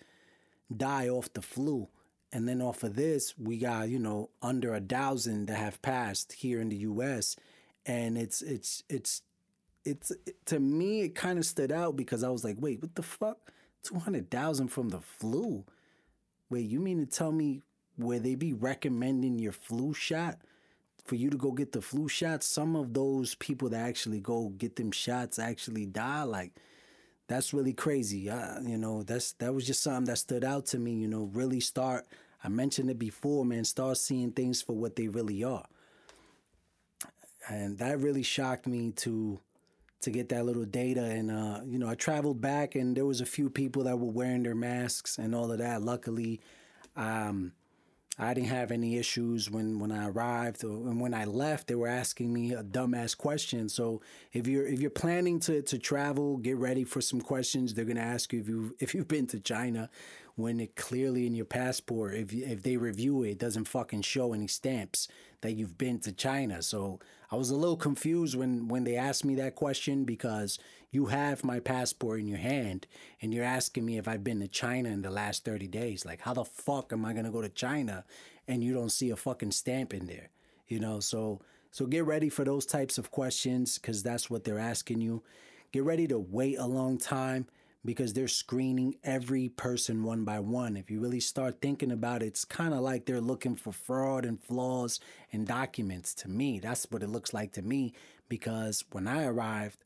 die 0.75 1.09
off 1.09 1.33
the 1.33 1.43
flu. 1.43 1.89
And 2.31 2.49
then 2.49 2.63
off 2.63 2.83
of 2.83 2.95
this, 2.95 3.35
we 3.39 3.59
got, 3.59 3.89
you 3.89 3.99
know, 3.99 4.31
under 4.41 4.75
a 4.75 4.81
thousand 4.81 5.47
that 5.47 5.57
have 5.57 5.83
passed 5.83 6.33
here 6.35 6.61
in 6.61 6.69
the 6.69 6.77
US. 6.77 7.37
And 7.85 8.17
it's 8.17 8.43
it's 8.43 8.83
it's 8.89 9.23
it's 9.85 10.11
it, 10.11 10.47
to 10.47 10.61
me 10.61 11.03
it 11.03 11.15
kind 11.15 11.39
of 11.39 11.47
stood 11.47 11.73
out 11.73 11.97
because 11.97 12.23
I 12.23 12.29
was 12.29 12.45
like, 12.45 12.57
wait, 12.59 12.81
what 12.83 12.95
the 12.95 13.03
fuck? 13.03 13.51
200,000 13.85 14.69
from 14.69 14.91
the 14.91 15.01
flu. 15.01 15.65
Wait, 16.49 16.69
you 16.69 16.81
mean 16.81 16.99
to 16.99 17.07
tell 17.07 17.33
me 17.33 17.63
where 17.97 18.19
they 18.19 18.35
be 18.35 18.53
recommending 18.53 19.39
your 19.39 19.53
flu 19.53 19.95
shot 19.95 20.39
for 21.05 21.15
you 21.15 21.31
to 21.31 21.37
go 21.37 21.53
get 21.53 21.73
the 21.73 21.81
flu 21.83 22.09
shot? 22.09 22.43
Some 22.43 22.77
of 22.77 22.95
those 22.95 23.35
people 23.35 23.69
that 23.71 23.87
actually 23.87 24.21
go 24.21 24.49
get 24.51 24.77
them 24.77 24.91
shots 24.91 25.39
actually 25.39 25.87
die 25.87 26.25
like 26.25 26.53
that's 27.31 27.55
really 27.55 27.73
crazy. 27.73 28.29
Uh, 28.29 28.61
you 28.61 28.77
know, 28.77 29.05
that's 29.05 29.33
that 29.35 29.55
was 29.55 29.65
just 29.65 29.83
something 29.85 30.07
that 30.07 30.17
stood 30.17 30.43
out 30.43 30.67
to 30.67 30.79
me. 30.79 30.95
You 30.95 31.07
know, 31.07 31.31
really 31.33 31.61
start. 31.61 32.05
I 32.43 32.49
mentioned 32.49 32.91
it 32.91 32.99
before, 32.99 33.45
man. 33.45 33.65
Start 33.65 33.99
seeing 33.99 34.33
things 34.33 34.61
for 34.61 34.73
what 34.73 34.97
they 34.97 35.07
really 35.07 35.45
are, 35.45 35.67
and 37.49 37.79
that 37.79 38.01
really 38.01 38.25
shocked 38.25 38.67
me 38.67 38.91
to 38.97 39.39
to 40.01 40.11
get 40.11 40.29
that 40.31 40.45
little 40.47 40.65
data. 40.65 41.03
And 41.03 41.31
uh, 41.31 41.61
you 41.67 41.79
know, 41.79 41.89
I 41.89 41.95
traveled 41.95 42.41
back, 42.41 42.75
and 42.75 42.97
there 42.97 43.07
was 43.07 43.21
a 43.21 43.27
few 43.27 43.51
people 43.51 43.85
that 43.85 43.99
were 43.99 44.11
wearing 44.11 44.43
their 44.43 44.55
masks 44.55 45.19
and 45.19 45.35
all 45.35 45.51
of 45.53 45.59
that. 45.59 45.83
Luckily, 45.83 46.41
um, 46.97 47.53
I 48.21 48.35
didn't 48.35 48.49
have 48.49 48.71
any 48.71 48.99
issues 48.99 49.51
when, 49.51 49.79
when 49.79 49.91
I 49.91 50.09
arrived 50.09 50.63
and 50.63 51.01
when 51.01 51.15
I 51.15 51.25
left. 51.25 51.69
They 51.69 51.75
were 51.75 51.89
asking 51.89 52.33
me 52.33 52.53
a 52.53 52.63
dumbass 52.63 53.17
question. 53.17 53.69
So 53.71 54.03
if 54.33 54.47
you're 54.47 54.67
if 54.67 54.81
you're 54.81 54.91
planning 54.91 55.41
to, 55.41 55.63
to 55.63 55.79
travel, 55.79 56.37
get 56.37 56.59
ready 56.59 56.85
for 56.85 57.01
some 57.01 57.21
questions. 57.23 57.73
They're 57.73 57.87
gonna 57.87 58.01
ask 58.01 58.33
you 58.33 58.41
if 58.41 58.49
you 58.49 58.77
if 58.79 58.95
you've 58.95 59.09
been 59.09 59.27
to 59.29 59.41
China, 59.41 59.89
when 60.35 60.61
it 60.61 60.77
clearly 60.77 61.27
in 61.27 61.35
your 61.35 61.47
passport, 61.47 62.15
if 62.15 62.33
if 62.35 62.63
they 62.63 62.77
review 62.77 63.23
it, 63.23 63.31
it 63.31 63.39
doesn't 63.39 63.65
fucking 63.65 64.03
show 64.03 64.35
any 64.35 64.49
stamps 64.49 65.09
that 65.41 65.53
you've 65.53 65.79
been 65.79 65.99
to 66.01 66.13
China. 66.13 66.63
So 66.63 67.01
I 67.31 67.37
was 67.37 67.51
a 67.51 67.57
little 67.57 67.77
confused 67.77 68.35
when 68.37 68.67
when 68.69 68.85
they 68.85 68.97
asked 68.97 69.25
me 69.25 69.37
that 69.37 69.55
question 69.55 70.05
because 70.05 70.59
you 70.91 71.07
have 71.07 71.45
my 71.45 71.61
passport 71.61 72.19
in 72.19 72.27
your 72.27 72.39
hand 72.39 72.89
and 73.23 73.33
you're 73.33 73.45
asking 73.45 73.87
me 73.87 73.99
if 73.99 74.09
I've 74.09 74.25
been 74.25 74.41
to 74.41 74.49
China 74.49 74.89
in 74.89 75.03
the 75.03 75.11
last 75.11 75.45
30 75.45 75.69
days. 75.69 76.05
Like 76.05 76.21
how 76.21 76.35
the 76.35 76.45
fuck 76.45 76.93
am 76.93 77.05
I 77.05 77.13
going 77.13 77.25
to 77.25 77.31
go 77.31 77.41
to 77.41 77.49
China 77.49 78.05
and 78.49 78.65
you 78.65 78.75
don't 78.75 78.91
see 78.91 79.11
a 79.11 79.17
fucking 79.17 79.53
stamp 79.53 79.95
in 79.95 80.07
there? 80.07 80.31
You 80.67 80.81
know, 80.81 80.99
so 80.99 81.41
so 81.71 81.87
get 81.87 82.05
ready 82.05 82.29
for 82.29 82.45
those 82.45 82.67
types 82.67 82.99
of 82.99 83.13
questions 83.13 83.79
cuz 83.79 84.03
that's 84.03 84.29
what 84.29 84.43
they're 84.43 84.59
asking 84.59 85.01
you. 85.01 85.23
Get 85.71 85.85
ready 85.85 86.09
to 86.09 86.19
wait 86.19 86.59
a 86.59 86.67
long 86.67 86.99
time 86.99 87.47
because 87.85 88.13
they're 88.13 88.29
screening 88.29 88.95
every 89.03 89.49
person 89.49 90.05
one 90.05 90.25
by 90.25 90.39
one. 90.39 90.77
If 90.77 90.91
you 90.91 91.01
really 91.01 91.21
start 91.21 91.61
thinking 91.61 91.91
about 91.91 92.23
it, 92.23 92.27
it's 92.27 92.45
kind 92.45 92.75
of 92.75 92.81
like 92.81 93.07
they're 93.07 93.21
looking 93.21 93.57
for 93.57 93.73
fraud 93.73 94.25
and 94.25 94.41
flaws 94.43 95.01
in 95.31 95.45
documents 95.45 96.15
to 96.17 96.29
me. 96.29 96.59
That's 96.61 96.87
what 96.91 97.03
it 97.03 97.09
looks 97.09 97.33
like 97.33 97.53
to 97.53 97.63
me 97.63 97.95
because 98.29 98.85
when 98.93 99.09
I 99.09 99.25
arrived, 99.25 99.79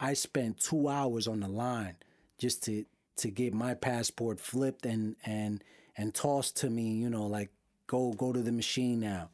I 0.00 0.14
spent 0.14 0.60
2 0.60 0.88
hours 0.88 1.26
on 1.28 1.40
the 1.40 1.48
line 1.48 1.96
just 2.38 2.62
to 2.64 2.84
to 3.16 3.30
get 3.30 3.54
my 3.54 3.72
passport 3.74 4.40
flipped 4.40 4.84
and 4.84 5.16
and 5.24 5.62
and 5.96 6.14
tossed 6.14 6.56
to 6.58 6.70
me, 6.70 6.92
you 6.94 7.08
know, 7.08 7.26
like 7.26 7.50
go 7.86 8.12
go 8.12 8.32
to 8.32 8.42
the 8.42 8.52
machine 8.52 9.00
now. 9.00 9.30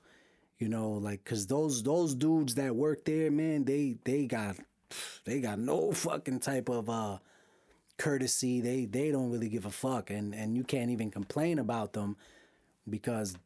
You 0.59 0.69
know, 0.69 0.93
like 0.93 1.25
cuz 1.25 1.47
those 1.47 1.83
those 1.83 2.15
dudes 2.15 2.55
that 2.57 2.77
work 2.77 3.05
there, 3.05 3.31
man, 3.31 3.65
they 3.65 3.97
they 4.05 4.27
got 4.27 4.57
they 5.25 5.41
got 5.41 5.59
no 5.59 5.93
fucking 5.93 6.41
type 6.41 6.69
of 6.69 6.89
uh 6.91 7.19
courtesy. 8.03 8.61
They 8.61 8.85
they 8.85 9.11
don't 9.13 9.31
really 9.31 9.49
give 9.49 9.65
a 9.65 9.71
fuck, 9.71 10.11
and 10.11 10.35
and 10.35 10.57
you 10.57 10.65
can't 10.65 10.91
even 10.91 11.11
complain 11.11 11.59
about 11.59 11.93
them 11.93 12.17
because 12.89 13.37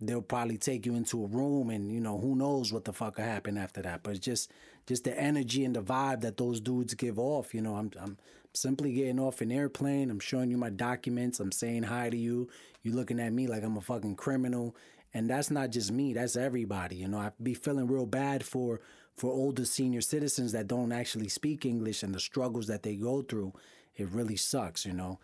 they'll 0.00 0.20
probably 0.20 0.58
take 0.58 0.84
you 0.84 0.94
into 0.94 1.24
a 1.24 1.28
room, 1.28 1.70
and 1.70 1.90
you 1.90 2.00
know 2.00 2.18
who 2.18 2.36
knows 2.36 2.72
what 2.72 2.84
the 2.84 2.92
fuck 2.92 3.16
will 3.16 3.24
happen 3.24 3.56
after 3.56 3.82
that. 3.82 4.02
But 4.02 4.20
just 4.20 4.50
just 4.86 5.04
the 5.04 5.18
energy 5.18 5.64
and 5.64 5.74
the 5.74 5.82
vibe 5.82 6.20
that 6.20 6.36
those 6.36 6.60
dudes 6.60 6.94
give 6.94 7.18
off. 7.18 7.54
You 7.54 7.62
know, 7.62 7.76
I'm 7.76 7.90
I'm 7.98 8.18
simply 8.52 8.92
getting 8.92 9.18
off 9.18 9.40
an 9.40 9.50
airplane. 9.50 10.10
I'm 10.10 10.20
showing 10.20 10.50
you 10.50 10.58
my 10.58 10.70
documents. 10.70 11.40
I'm 11.40 11.52
saying 11.52 11.84
hi 11.84 12.10
to 12.10 12.16
you. 12.16 12.48
You're 12.82 12.94
looking 12.94 13.20
at 13.20 13.32
me 13.32 13.46
like 13.46 13.64
I'm 13.64 13.76
a 13.78 13.80
fucking 13.80 14.16
criminal. 14.16 14.76
And 15.16 15.30
that's 15.30 15.48
not 15.50 15.70
just 15.70 15.92
me, 15.92 16.12
that's 16.12 16.34
everybody. 16.34 16.96
You 16.96 17.06
know, 17.06 17.18
I 17.18 17.30
be 17.40 17.54
feeling 17.54 17.86
real 17.86 18.04
bad 18.04 18.44
for 18.44 18.80
for 19.16 19.30
older 19.32 19.64
senior 19.64 20.00
citizens 20.00 20.50
that 20.52 20.66
don't 20.66 20.90
actually 20.90 21.28
speak 21.28 21.64
English 21.64 22.02
and 22.02 22.12
the 22.12 22.18
struggles 22.18 22.66
that 22.66 22.82
they 22.82 22.96
go 22.96 23.22
through 23.22 23.52
it 23.96 24.08
really 24.10 24.36
sucks, 24.36 24.84
you 24.84 24.92
know. 24.92 25.18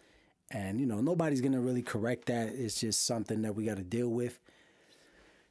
And 0.51 0.81
you 0.81 0.87
know, 0.87 1.01
nobody's 1.01 1.41
gonna 1.41 1.61
really 1.61 1.83
correct 1.83 2.27
that. 2.27 2.49
It's 2.49 2.81
just 2.81 3.07
something 3.07 3.43
that 3.43 3.55
we 3.55 3.65
got 3.65 3.77
to 3.77 3.85
deal 3.85 4.09
with. 4.09 4.39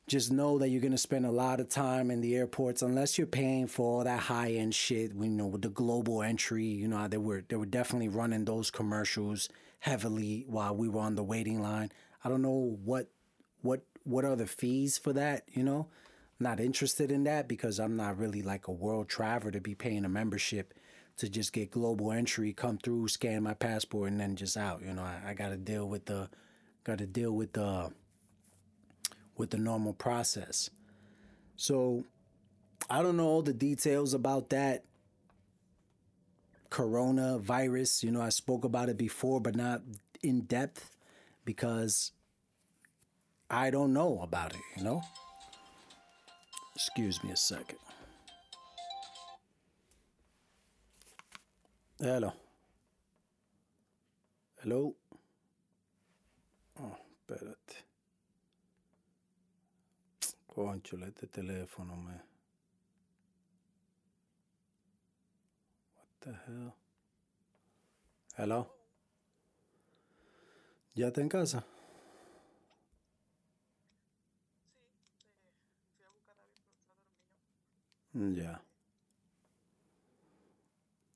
Just 0.08 0.32
know 0.32 0.58
that 0.58 0.70
you're 0.70 0.82
gonna 0.82 0.98
spend 0.98 1.26
a 1.26 1.32
lot 1.32 1.60
of 1.60 1.70
time 1.70 2.12
in 2.12 2.22
the 2.22 2.36
airports 2.36 2.82
unless 2.82 3.18
you're 3.18 3.28
paying 3.28 3.68
for 3.68 4.00
all 4.00 4.04
that 4.04 4.22
high 4.22 4.52
end 4.52 4.76
shit. 4.76 5.14
You 5.14 5.30
know, 5.30 5.48
with 5.48 5.62
the 5.62 5.70
global 5.70 6.22
entry, 6.22 6.66
you 6.66 6.88
know, 6.88 7.08
they 7.08 7.18
were 7.18 7.44
they 7.48 7.56
were 7.56 7.66
definitely 7.66 8.10
running 8.10 8.46
those 8.46 8.72
commercials 8.72 9.50
heavily 9.80 10.46
while 10.48 10.76
we 10.76 10.90
were 10.90 11.02
on 11.02 11.16
the 11.16 11.24
waiting 11.24 11.62
line. 11.62 11.92
I 12.24 12.30
don't 12.30 12.42
know 12.42 12.78
what 12.84 13.08
what 13.62 13.82
what 14.04 14.26
are 14.26 14.36
the 14.36 14.48
fees 14.48 14.98
for 14.98 15.14
that. 15.14 15.44
You 15.50 15.64
know, 15.64 15.88
not 16.40 16.60
interested 16.60 17.12
in 17.12 17.24
that 17.26 17.48
because 17.48 17.80
I'm 17.80 17.96
not 17.96 18.18
really 18.18 18.42
like 18.42 18.68
a 18.68 18.72
world 18.72 19.08
traveler 19.08 19.52
to 19.52 19.62
be 19.62 19.76
paying 19.76 20.04
a 20.04 20.10
membership 20.10 20.74
to 21.20 21.30
just 21.30 21.54
get 21.54 21.72
global 21.72 22.12
entry, 22.12 22.54
come 22.54 22.78
through, 22.78 23.08
scan 23.08 23.44
my 23.44 23.54
passport, 23.54 24.12
and 24.12 24.20
then 24.20 24.36
just 24.36 24.58
out. 24.58 24.82
You 24.86 24.94
know, 24.94 25.04
I, 25.04 25.30
I 25.30 25.34
got 25.34 25.50
to 25.50 25.58
deal 25.58 25.88
with 25.88 26.06
the, 26.06 26.30
got 26.84 26.98
to 26.98 27.06
deal 27.06 27.32
with 27.32 27.54
the, 27.54 27.92
with 29.38 29.52
the 29.52 29.58
normal 29.58 29.94
process. 29.94 30.70
So, 31.56 32.06
I 32.90 33.02
don't 33.02 33.18
know 33.18 33.28
all 33.28 33.42
the 33.42 33.54
details 33.54 34.14
about 34.14 34.50
that 34.50 34.86
coronavirus. 36.72 38.04
You 38.04 38.12
know, 38.12 38.22
I 38.22 38.30
spoke 38.30 38.64
about 38.64 38.90
it 38.90 38.98
before, 38.98 39.40
but 39.40 39.56
not 39.56 39.82
in 40.24 40.42
depth 40.42 40.96
because 41.46 42.12
I 43.50 43.70
don't 43.70 43.94
know 43.94 44.20
about 44.22 44.54
it. 44.54 44.62
You 44.78 44.84
know. 44.84 45.02
Excuse 46.76 47.22
me 47.24 47.32
a 47.32 47.36
second. 47.36 47.78
Hello. 52.02 52.34
Hello. 54.64 54.96
Oh, 56.80 56.98
espérate. 57.12 57.76
Conchole, 60.48 61.08
este 61.08 61.28
teléfono 61.28 61.98
me. 61.98 62.14
What 65.98 66.08
the 66.22 66.32
hell? 66.48 66.74
Hello. 68.38 68.74
¿Ya 70.96 71.08
está 71.08 71.20
en 71.20 71.28
casa? 71.28 71.66
Ya. 78.14 78.69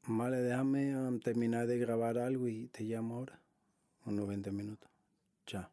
Vale, 0.05 0.37
déjame 0.41 0.95
um, 0.97 1.19
de 1.19 1.77
grabar 1.77 2.17
y 2.17 2.67
te 2.71 2.83
llamo 2.83 3.15
ahora. 3.15 3.39
Unos 4.05 4.27
20 4.27 4.51
minutos. 4.51 4.89
Chao. 5.45 5.65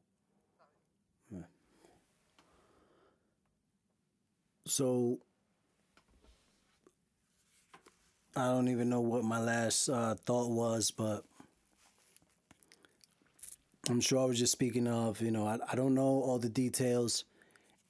So, 4.67 5.19
I 8.37 8.45
don't 8.45 8.69
even 8.69 8.89
know 8.89 9.01
what 9.01 9.25
my 9.25 9.41
last 9.41 9.89
uh, 9.89 10.15
thought 10.15 10.49
was, 10.49 10.93
but 10.93 11.25
I'm 13.89 14.01
sure 14.01 14.21
I 14.21 14.25
was 14.27 14.39
just 14.39 14.53
speaking 14.53 14.87
of, 14.87 15.21
you 15.21 15.33
know, 15.33 15.45
I, 15.45 15.59
I 15.73 15.75
don't 15.75 15.95
know 15.97 16.23
all 16.23 16.39
the 16.39 16.49
details, 16.49 17.25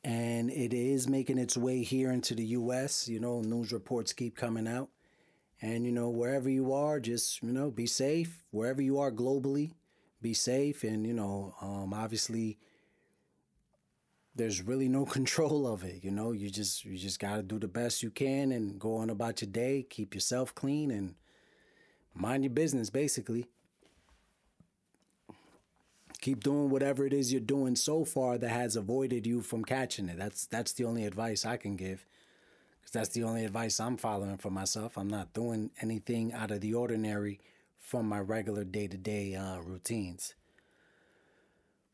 and 0.05 0.51
it 0.51 0.73
is 0.73 1.07
making 1.07 1.37
its 1.37 1.59
way 1.59 1.83
here 1.83 2.11
into 2.11 2.35
the 2.35 2.45
U.S. 2.45 3.07
You 3.07 3.21
know, 3.21 3.43
news 3.43 3.73
reports 3.73 4.15
keep 4.15 4.35
coming 4.35 4.67
out. 4.67 4.89
And, 5.63 5.85
you 5.85 5.93
know, 5.93 6.09
wherever 6.09 6.49
you 6.49 6.73
are, 6.73 7.01
just, 7.01 7.43
you 7.43 7.53
know, 7.53 7.71
be 7.71 7.87
safe. 7.87 8.45
Wherever 8.51 8.81
you 8.81 8.99
are 8.99 9.13
globally, 9.13 9.73
be 10.23 10.33
safe. 10.33 10.85
And, 10.85 11.07
you 11.07 11.13
know, 11.13 11.55
um, 11.61 11.93
obviously, 11.93 12.59
there's 14.35 14.63
really 14.63 14.89
no 14.89 15.05
control 15.19 15.67
of 15.67 15.85
it. 15.85 16.03
You 16.03 16.11
know, 16.11 16.33
you 16.33 16.49
just, 16.51 16.85
you 16.85 16.97
just 16.97 17.21
got 17.21 17.37
to 17.37 17.43
do 17.43 17.59
the 17.59 17.69
best 17.69 18.03
you 18.03 18.11
can 18.11 18.53
and 18.53 18.79
go 18.79 18.97
on 18.97 19.11
about 19.11 19.43
your 19.43 19.51
day, 19.51 19.87
keep 19.89 20.15
yourself 20.15 20.55
clean 20.55 20.91
and 20.91 21.15
mind 22.15 22.45
your 22.45 22.53
business, 22.53 22.89
basically. 22.89 23.47
Keep 26.23 26.45
doing 26.45 26.69
whatever 26.69 27.07
it 27.07 27.15
is 27.15 27.33
you're 27.33 27.41
doing 27.41 27.77
so 27.77 28.05
far 28.05 28.37
that 28.37 28.51
has 28.51 28.77
avoided 28.77 29.27
you 29.27 29.41
from 29.41 29.65
catching 29.65 30.09
it. 30.09 30.19
That's 30.19 30.47
that's 30.47 30.75
the 30.75 30.85
only 30.85 31.05
advice 31.07 31.47
I 31.47 31.57
can 31.57 31.77
give 31.77 32.05
because 32.91 33.07
that's 33.07 33.15
the 33.15 33.25
only 33.25 33.45
advice 33.45 33.79
I'm 33.79 33.97
following 33.97 34.37
for 34.37 34.51
myself. 34.51 34.99
I'm 34.99 35.09
not 35.09 35.33
doing 35.33 35.71
anything 35.81 36.33
out 36.33 36.51
of 36.51 36.61
the 36.61 36.75
ordinary 36.75 37.41
from 37.79 38.09
my 38.09 38.19
regular 38.19 38.65
day 38.65 38.89
to 38.89 38.97
day 38.97 39.39
routines. 39.65 40.35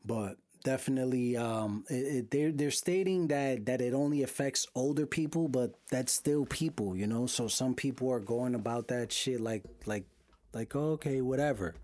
But 0.03 0.37
definitely, 0.63 1.37
um, 1.37 1.85
it, 1.89 1.93
it, 1.93 2.31
they're 2.31 2.51
they're 2.51 2.71
stating 2.71 3.27
that 3.27 3.67
that 3.67 3.79
it 3.81 3.93
only 3.93 4.23
affects 4.23 4.65
older 4.73 5.05
people, 5.05 5.47
but 5.47 5.75
that's 5.91 6.11
still 6.11 6.45
people, 6.45 6.95
you 6.95 7.05
know. 7.05 7.27
So 7.27 7.47
some 7.47 7.75
people 7.75 8.11
are 8.11 8.19
going 8.19 8.55
about 8.55 8.87
that 8.87 9.11
shit 9.11 9.39
like 9.39 9.63
like 9.85 10.05
like 10.53 10.75
okay, 10.75 11.21
whatever. 11.21 11.75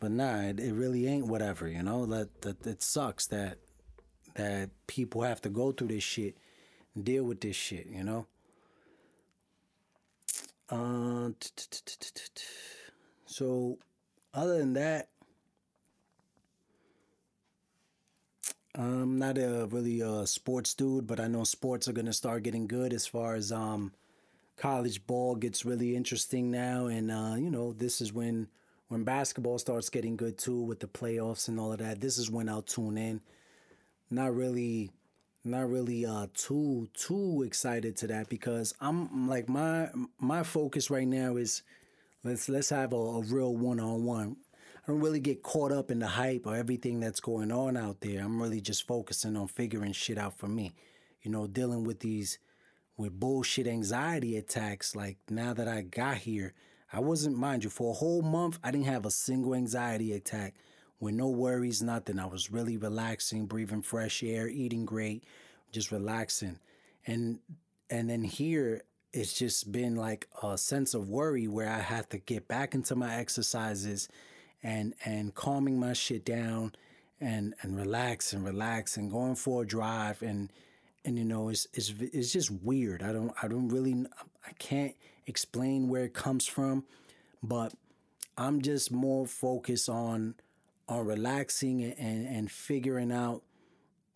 But 0.00 0.10
nah, 0.10 0.40
it, 0.40 0.58
it 0.58 0.72
really 0.72 1.06
ain't 1.06 1.26
whatever, 1.26 1.68
you 1.68 1.82
know. 1.82 2.06
That 2.06 2.42
that 2.42 2.66
it 2.66 2.82
sucks 2.82 3.26
that 3.26 3.58
that 4.34 4.70
people 4.88 5.22
have 5.22 5.40
to 5.42 5.50
go 5.50 5.70
through 5.70 5.88
this 5.88 6.02
shit, 6.02 6.36
deal 7.00 7.24
with 7.24 7.42
this 7.42 7.56
shit, 7.56 7.86
you 7.86 8.02
know. 8.02 8.26
Uh, 10.70 11.30
so 13.26 13.78
other 14.32 14.58
than 14.58 14.74
that, 14.74 15.08
I'm 18.74 19.18
not 19.18 19.36
a 19.36 19.66
really 19.70 20.00
a 20.00 20.26
sports 20.26 20.74
dude, 20.74 21.06
but 21.06 21.18
I 21.18 21.26
know 21.26 21.44
sports 21.44 21.88
are 21.88 21.92
gonna 21.92 22.12
start 22.12 22.44
getting 22.44 22.68
good 22.68 22.92
as 22.92 23.06
far 23.06 23.34
as 23.34 23.50
um 23.50 23.92
college 24.56 25.06
ball 25.06 25.34
gets 25.34 25.64
really 25.64 25.96
interesting 25.96 26.50
now, 26.50 26.86
and 26.86 27.10
uh, 27.10 27.34
you 27.36 27.50
know 27.50 27.72
this 27.72 28.00
is 28.00 28.12
when 28.12 28.48
when 28.88 29.02
basketball 29.04 29.58
starts 29.58 29.88
getting 29.88 30.16
good 30.16 30.38
too 30.38 30.60
with 30.60 30.80
the 30.80 30.86
playoffs 30.86 31.48
and 31.48 31.58
all 31.58 31.72
of 31.72 31.78
that. 31.78 32.00
This 32.00 32.16
is 32.18 32.30
when 32.30 32.48
I'll 32.48 32.62
tune 32.62 32.96
in. 32.96 33.20
Not 34.10 34.34
really, 34.34 34.90
not 35.44 35.70
really 35.70 36.04
uh 36.04 36.26
too 36.34 36.88
too 36.94 37.42
excited 37.46 37.96
to 37.96 38.06
that 38.06 38.28
because 38.28 38.74
I'm 38.80 39.28
like 39.28 39.48
my 39.48 39.88
my 40.18 40.42
focus 40.42 40.90
right 40.90 41.06
now 41.06 41.36
is 41.36 41.62
let's 42.22 42.48
let's 42.48 42.70
have 42.70 42.92
a, 42.92 42.96
a 42.96 43.22
real 43.22 43.56
one 43.56 43.80
on 43.80 44.04
one. 44.04 44.36
I 44.86 44.92
don't 44.92 45.00
really 45.00 45.20
get 45.20 45.42
caught 45.42 45.72
up 45.72 45.90
in 45.90 45.98
the 45.98 46.06
hype 46.06 46.46
or 46.46 46.56
everything 46.56 47.00
that's 47.00 47.20
going 47.20 47.52
on 47.52 47.76
out 47.76 48.00
there. 48.00 48.22
I'm 48.22 48.40
really 48.40 48.60
just 48.60 48.86
focusing 48.86 49.36
on 49.36 49.46
figuring 49.46 49.92
shit 49.92 50.18
out 50.18 50.38
for 50.38 50.48
me. 50.48 50.74
You 51.22 51.30
know, 51.30 51.46
dealing 51.46 51.84
with 51.84 52.00
these 52.00 52.38
with 52.96 53.18
bullshit 53.18 53.66
anxiety 53.66 54.36
attacks. 54.36 54.94
Like 54.94 55.18
now 55.28 55.54
that 55.54 55.68
I 55.68 55.82
got 55.82 56.18
here, 56.18 56.54
I 56.92 57.00
wasn't, 57.00 57.36
mind 57.36 57.64
you, 57.64 57.70
for 57.70 57.90
a 57.90 57.94
whole 57.94 58.22
month, 58.22 58.58
I 58.62 58.70
didn't 58.70 58.86
have 58.86 59.06
a 59.06 59.10
single 59.10 59.54
anxiety 59.54 60.12
attack 60.12 60.54
with 61.00 61.14
no 61.14 61.28
worries, 61.28 61.82
nothing. 61.82 62.18
I 62.18 62.26
was 62.26 62.52
really 62.52 62.76
relaxing, 62.76 63.46
breathing 63.46 63.82
fresh 63.82 64.22
air, 64.22 64.48
eating 64.48 64.84
great, 64.84 65.24
just 65.72 65.90
relaxing. 65.90 66.58
And 67.06 67.40
and 67.88 68.08
then 68.08 68.22
here 68.22 68.82
it's 69.12 69.32
just 69.32 69.72
been 69.72 69.96
like 69.96 70.28
a 70.42 70.56
sense 70.56 70.94
of 70.94 71.08
worry 71.08 71.48
where 71.48 71.68
I 71.68 71.80
have 71.80 72.08
to 72.10 72.18
get 72.18 72.46
back 72.46 72.74
into 72.74 72.94
my 72.94 73.16
exercises 73.16 74.08
and 74.62 74.94
and 75.04 75.34
calming 75.34 75.80
my 75.80 75.94
shit 75.94 76.24
down 76.24 76.72
and 77.20 77.54
and 77.62 77.76
relax 77.76 78.32
and 78.32 78.44
relax 78.44 78.96
and 78.96 79.10
going 79.10 79.34
for 79.34 79.62
a 79.62 79.66
drive 79.66 80.22
and 80.22 80.52
and 81.04 81.18
you 81.18 81.24
know 81.24 81.48
it's 81.48 81.66
it's 81.72 81.92
it's 81.98 82.32
just 82.32 82.50
weird. 82.50 83.02
I 83.02 83.12
don't 83.12 83.32
I 83.42 83.48
don't 83.48 83.68
really 83.68 84.04
I 84.46 84.52
can't 84.58 84.94
explain 85.26 85.88
where 85.88 86.04
it 86.04 86.14
comes 86.14 86.46
from, 86.46 86.84
but 87.42 87.72
I'm 88.36 88.60
just 88.62 88.92
more 88.92 89.26
focused 89.26 89.88
on 89.88 90.34
on 90.90 91.06
relaxing 91.06 91.82
and 91.82 92.26
and 92.26 92.50
figuring 92.50 93.12
out 93.12 93.42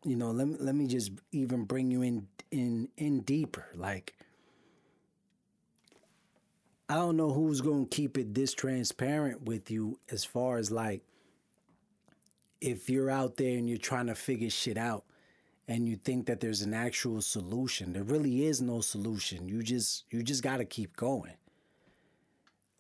you 0.04 0.16
know 0.16 0.30
let 0.30 0.60
let 0.60 0.74
me 0.74 0.86
just 0.86 1.12
even 1.32 1.64
bring 1.64 1.90
you 1.90 2.02
in 2.02 2.26
in 2.50 2.88
in 2.96 3.20
deeper 3.20 3.66
like 3.74 4.14
I 6.88 6.96
don't 6.96 7.16
know 7.16 7.32
who's 7.32 7.62
going 7.62 7.86
to 7.86 7.96
keep 7.96 8.18
it 8.18 8.34
this 8.34 8.52
transparent 8.52 9.44
with 9.44 9.70
you 9.70 9.98
as 10.10 10.24
far 10.24 10.58
as 10.58 10.70
like 10.70 11.02
if 12.60 12.90
you're 12.90 13.10
out 13.10 13.36
there 13.36 13.56
and 13.56 13.68
you're 13.68 13.78
trying 13.78 14.06
to 14.08 14.14
figure 14.14 14.50
shit 14.50 14.76
out 14.76 15.04
and 15.66 15.88
you 15.88 15.96
think 15.96 16.26
that 16.26 16.40
there's 16.40 16.60
an 16.60 16.74
actual 16.74 17.22
solution. 17.22 17.92
There 17.92 18.02
really 18.02 18.44
is 18.44 18.60
no 18.60 18.80
solution. 18.80 19.48
You 19.48 19.62
just 19.62 20.04
you 20.10 20.22
just 20.22 20.42
got 20.42 20.58
to 20.58 20.64
keep 20.64 20.94
going. 20.96 21.34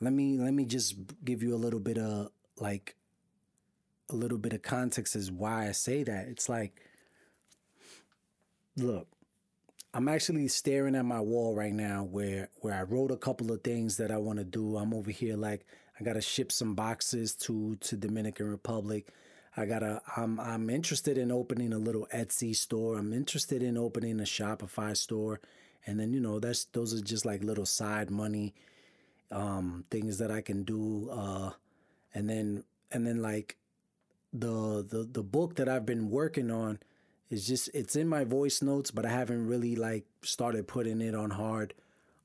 Let 0.00 0.12
me 0.12 0.38
let 0.38 0.52
me 0.52 0.64
just 0.66 0.96
give 1.24 1.42
you 1.42 1.54
a 1.54 1.56
little 1.56 1.80
bit 1.80 1.96
of 1.96 2.30
like 2.58 2.96
a 4.10 4.16
little 4.16 4.38
bit 4.38 4.52
of 4.52 4.62
context 4.62 5.16
as 5.16 5.30
why 5.30 5.68
I 5.68 5.72
say 5.72 6.02
that. 6.04 6.28
It's 6.28 6.48
like 6.48 6.80
look, 8.76 9.08
I'm 9.92 10.08
actually 10.08 10.48
staring 10.48 10.96
at 10.96 11.04
my 11.04 11.20
wall 11.20 11.54
right 11.54 11.72
now 11.72 12.04
where 12.04 12.48
where 12.60 12.74
I 12.74 12.82
wrote 12.82 13.10
a 13.10 13.16
couple 13.16 13.52
of 13.52 13.62
things 13.62 13.96
that 13.98 14.10
I 14.10 14.16
want 14.16 14.38
to 14.38 14.44
do. 14.44 14.76
I'm 14.76 14.92
over 14.92 15.10
here 15.10 15.36
like 15.36 15.66
I 15.98 16.04
got 16.04 16.14
to 16.14 16.20
ship 16.20 16.50
some 16.50 16.74
boxes 16.74 17.34
to 17.36 17.76
to 17.76 17.96
Dominican 17.96 18.50
Republic. 18.50 19.08
I 19.56 19.66
got 19.66 19.80
to 19.80 20.02
I'm 20.16 20.40
I'm 20.40 20.68
interested 20.68 21.16
in 21.16 21.30
opening 21.30 21.72
a 21.72 21.78
little 21.78 22.08
Etsy 22.12 22.56
store. 22.56 22.98
I'm 22.98 23.12
interested 23.12 23.62
in 23.62 23.78
opening 23.78 24.18
a 24.20 24.24
Shopify 24.24 24.96
store. 24.96 25.40
And 25.86 26.00
then 26.00 26.12
you 26.12 26.20
know, 26.20 26.40
that's 26.40 26.64
those 26.66 26.92
are 26.94 27.02
just 27.02 27.24
like 27.24 27.44
little 27.44 27.66
side 27.66 28.10
money 28.10 28.54
um 29.30 29.84
things 29.90 30.18
that 30.18 30.30
I 30.30 30.40
can 30.42 30.64
do 30.64 31.08
uh 31.10 31.50
and 32.14 32.28
then 32.28 32.64
and 32.92 33.06
then 33.06 33.22
like 33.22 33.56
the 34.34 34.84
the 34.86 35.08
the 35.10 35.22
book 35.22 35.54
that 35.56 35.68
I've 35.68 35.86
been 35.86 36.10
working 36.10 36.50
on 36.50 36.80
is 37.30 37.46
just 37.46 37.70
it's 37.72 37.94
in 37.94 38.08
my 38.08 38.24
voice 38.24 38.60
notes, 38.60 38.90
but 38.90 39.06
I 39.06 39.10
haven't 39.10 39.46
really 39.46 39.76
like 39.76 40.04
started 40.22 40.66
putting 40.66 41.00
it 41.00 41.14
on 41.14 41.30
hard 41.30 41.72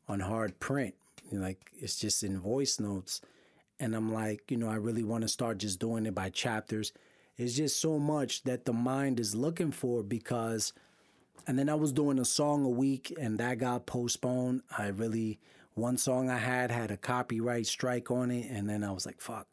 on 0.08 0.20
hard 0.20 0.60
print. 0.60 0.96
like 1.32 1.72
it's 1.78 2.00
just 2.00 2.24
in 2.24 2.40
voice 2.40 2.80
notes. 2.80 3.22
And 3.80 3.96
I'm 3.96 4.12
like, 4.12 4.52
you 4.52 4.58
know, 4.58 4.68
I 4.68 4.76
really 4.76 5.04
want 5.04 5.22
to 5.22 5.30
start 5.30 5.60
just 5.60 5.80
doing 5.80 6.06
it 6.06 6.16
by 6.16 6.30
chapters. 6.30 6.92
It's 7.38 7.56
just 7.56 7.80
so 7.80 7.98
much 7.98 8.44
that 8.44 8.66
the 8.66 8.74
mind 8.74 9.20
is 9.20 9.36
looking 9.36 9.72
for 9.72 10.04
because 10.04 10.74
and 11.48 11.58
then 11.58 11.70
I 11.70 11.76
was 11.76 11.94
doing 11.94 12.20
a 12.20 12.26
song 12.26 12.66
a 12.66 12.70
week 12.70 13.14
and 13.20 13.38
that 13.38 13.60
got 13.60 13.86
postponed. 13.86 14.64
I 14.76 14.88
really 14.88 15.40
one 15.76 15.98
song 15.98 16.30
I 16.30 16.38
had 16.38 16.72
had 16.72 16.90
a 16.90 16.98
copyright 16.98 17.68
strike 17.68 18.10
on 18.10 18.32
it 18.32 18.50
and 18.50 18.68
then 18.68 18.84
I 18.84 18.92
was 18.92 19.06
like, 19.06 19.22
fuck 19.22 19.48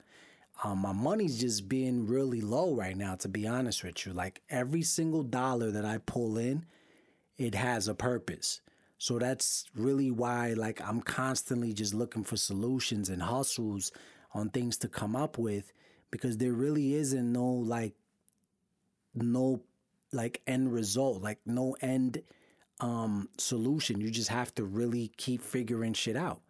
um, 0.64 0.78
my 0.78 0.92
money's 0.92 1.38
just 1.40 1.68
being 1.68 2.06
really 2.06 2.40
low 2.40 2.74
right 2.74 2.96
now, 2.96 3.14
to 3.16 3.28
be 3.28 3.46
honest 3.46 3.84
with 3.84 4.06
you. 4.06 4.12
Like 4.12 4.42
every 4.48 4.82
single 4.82 5.22
dollar 5.22 5.70
that 5.70 5.84
I 5.84 5.98
pull 5.98 6.38
in, 6.38 6.64
it 7.36 7.54
has 7.54 7.88
a 7.88 7.94
purpose. 7.94 8.60
So 8.98 9.18
that's 9.18 9.66
really 9.74 10.10
why, 10.10 10.54
like, 10.54 10.80
I'm 10.80 11.02
constantly 11.02 11.74
just 11.74 11.92
looking 11.92 12.24
for 12.24 12.36
solutions 12.36 13.10
and 13.10 13.20
hustles 13.20 13.92
on 14.32 14.48
things 14.48 14.78
to 14.78 14.88
come 14.88 15.14
up 15.14 15.36
with 15.36 15.72
because 16.10 16.38
there 16.38 16.52
really 16.52 16.94
isn't 16.94 17.32
no, 17.32 17.44
like, 17.44 17.92
no, 19.14 19.60
like, 20.12 20.40
end 20.46 20.72
result, 20.72 21.22
like, 21.22 21.40
no 21.44 21.76
end 21.82 22.22
um, 22.80 23.28
solution. 23.36 24.00
You 24.00 24.10
just 24.10 24.30
have 24.30 24.54
to 24.54 24.64
really 24.64 25.12
keep 25.18 25.42
figuring 25.42 25.92
shit 25.92 26.16
out. 26.16 26.40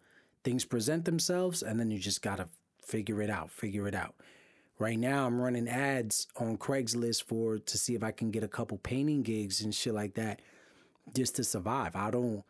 Things 0.45 0.63
present 0.63 1.03
themselves, 1.03 1.61
and 1.61 1.77
then 1.77 1.91
you 1.91 1.99
just 1.99 2.21
gotta 2.21 2.47
figure 2.87 3.21
it 3.21 3.29
out, 3.29 3.51
figure 3.51 3.87
it 3.87 3.93
out. 3.93 4.15
Right 4.79 4.97
now, 4.97 5.25
I'm 5.25 5.41
running 5.41 5.67
ads 5.67 6.27
on 6.37 6.57
Craigslist 6.57 7.23
for 7.23 7.57
to 7.57 7.77
see 7.77 7.95
if 7.95 8.03
I 8.03 8.11
can 8.11 8.31
get 8.31 8.43
a 8.43 8.47
couple 8.47 8.77
painting 8.77 9.23
gigs 9.23 9.61
and 9.61 9.73
shit 9.73 9.93
like 9.93 10.13
that, 10.13 10.41
just 11.15 11.35
to 11.37 11.43
survive. 11.43 11.95
I 11.95 12.11
don't, 12.11 12.43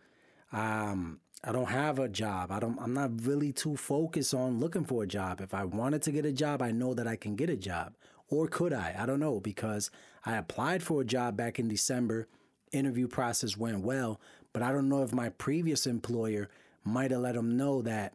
um, 0.52 1.20
I 1.44 1.52
don't 1.52 1.70
have 1.70 2.00
a 2.00 2.10
job. 2.10 2.52
I 2.52 2.60
don't. 2.60 2.78
I'm 2.82 2.94
not 2.94 3.12
really 3.26 3.54
too 3.54 3.78
focused 3.78 4.34
on 4.34 4.60
looking 4.60 4.84
for 4.84 5.04
a 5.04 5.08
job. 5.08 5.40
If 5.40 5.54
I 5.54 5.64
wanted 5.64 6.02
to 6.04 6.12
get 6.12 6.26
a 6.26 6.32
job, 6.32 6.62
I 6.62 6.72
know 6.72 6.94
that 6.94 7.08
I 7.08 7.16
can 7.16 7.36
get 7.36 7.50
a 7.50 7.56
job, 7.56 7.94
or 8.28 8.48
could 8.48 8.74
I? 8.74 8.96
I 8.98 9.06
don't 9.06 9.20
know 9.20 9.40
because 9.40 9.90
I 10.26 10.36
applied 10.36 10.84
for 10.84 11.02
a 11.02 11.06
job 11.06 11.38
back 11.38 11.60
in 11.60 11.68
December. 11.68 12.28
Interview 12.74 13.08
process 13.08 13.56
went 13.56 13.80
well, 13.80 14.20
but 14.52 14.62
I 14.62 14.74
don't 14.74 14.90
know 14.90 15.02
if 15.02 15.14
my 15.14 15.30
previous 15.30 15.88
employer 15.88 16.50
might 16.84 17.12
have 17.12 17.22
let 17.22 17.36
them 17.36 17.56
know 17.56 17.82
that 17.84 18.14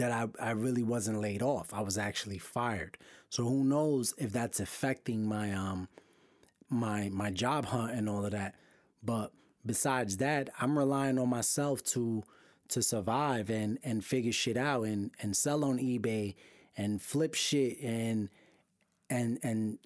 that 0.00 0.10
I, 0.12 0.48
I 0.48 0.50
really 0.52 0.82
wasn't 0.82 1.20
laid 1.20 1.42
off. 1.42 1.74
I 1.74 1.82
was 1.82 1.98
actually 1.98 2.38
fired. 2.38 2.96
So 3.28 3.44
who 3.44 3.62
knows 3.64 4.14
if 4.16 4.32
that's 4.32 4.58
affecting 4.58 5.26
my 5.26 5.52
um 5.52 5.88
my 6.70 7.10
my 7.10 7.30
job 7.30 7.66
hunt 7.66 7.92
and 7.92 8.08
all 8.08 8.24
of 8.24 8.30
that. 8.32 8.54
But 9.02 9.32
besides 9.64 10.16
that, 10.16 10.48
I'm 10.58 10.78
relying 10.78 11.18
on 11.18 11.28
myself 11.28 11.84
to 11.94 12.22
to 12.68 12.82
survive 12.82 13.50
and 13.50 13.78
and 13.84 14.02
figure 14.02 14.32
shit 14.32 14.56
out 14.56 14.84
and 14.84 15.10
and 15.20 15.36
sell 15.36 15.64
on 15.66 15.78
eBay 15.78 16.34
and 16.78 17.02
flip 17.02 17.34
shit 17.34 17.78
and 17.82 18.30
and 19.10 19.38
and 19.42 19.78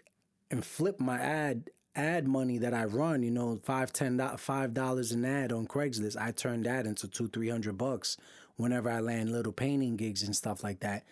and 0.48 0.64
flip 0.64 1.00
my 1.00 1.18
ad 1.18 1.70
ad 1.96 2.28
money 2.28 2.58
that 2.58 2.74
I 2.74 2.84
run, 2.84 3.22
you 3.22 3.30
know, 3.30 3.60
five, 3.64 3.92
ten, 3.92 4.20
five 4.36 4.74
dollars 4.74 5.10
an 5.10 5.24
ad 5.24 5.50
on 5.52 5.66
Craigslist. 5.66 6.16
I 6.20 6.30
turned 6.30 6.66
that 6.66 6.86
into 6.86 7.08
two, 7.08 7.26
three 7.28 7.48
hundred 7.48 7.78
bucks 7.78 8.16
whenever 8.56 8.90
I 8.90 9.00
land 9.00 9.32
little 9.32 9.52
painting 9.52 9.96
gigs 9.96 10.22
and 10.22 10.34
stuff 10.34 10.62
like 10.62 10.80
that. 10.80 11.04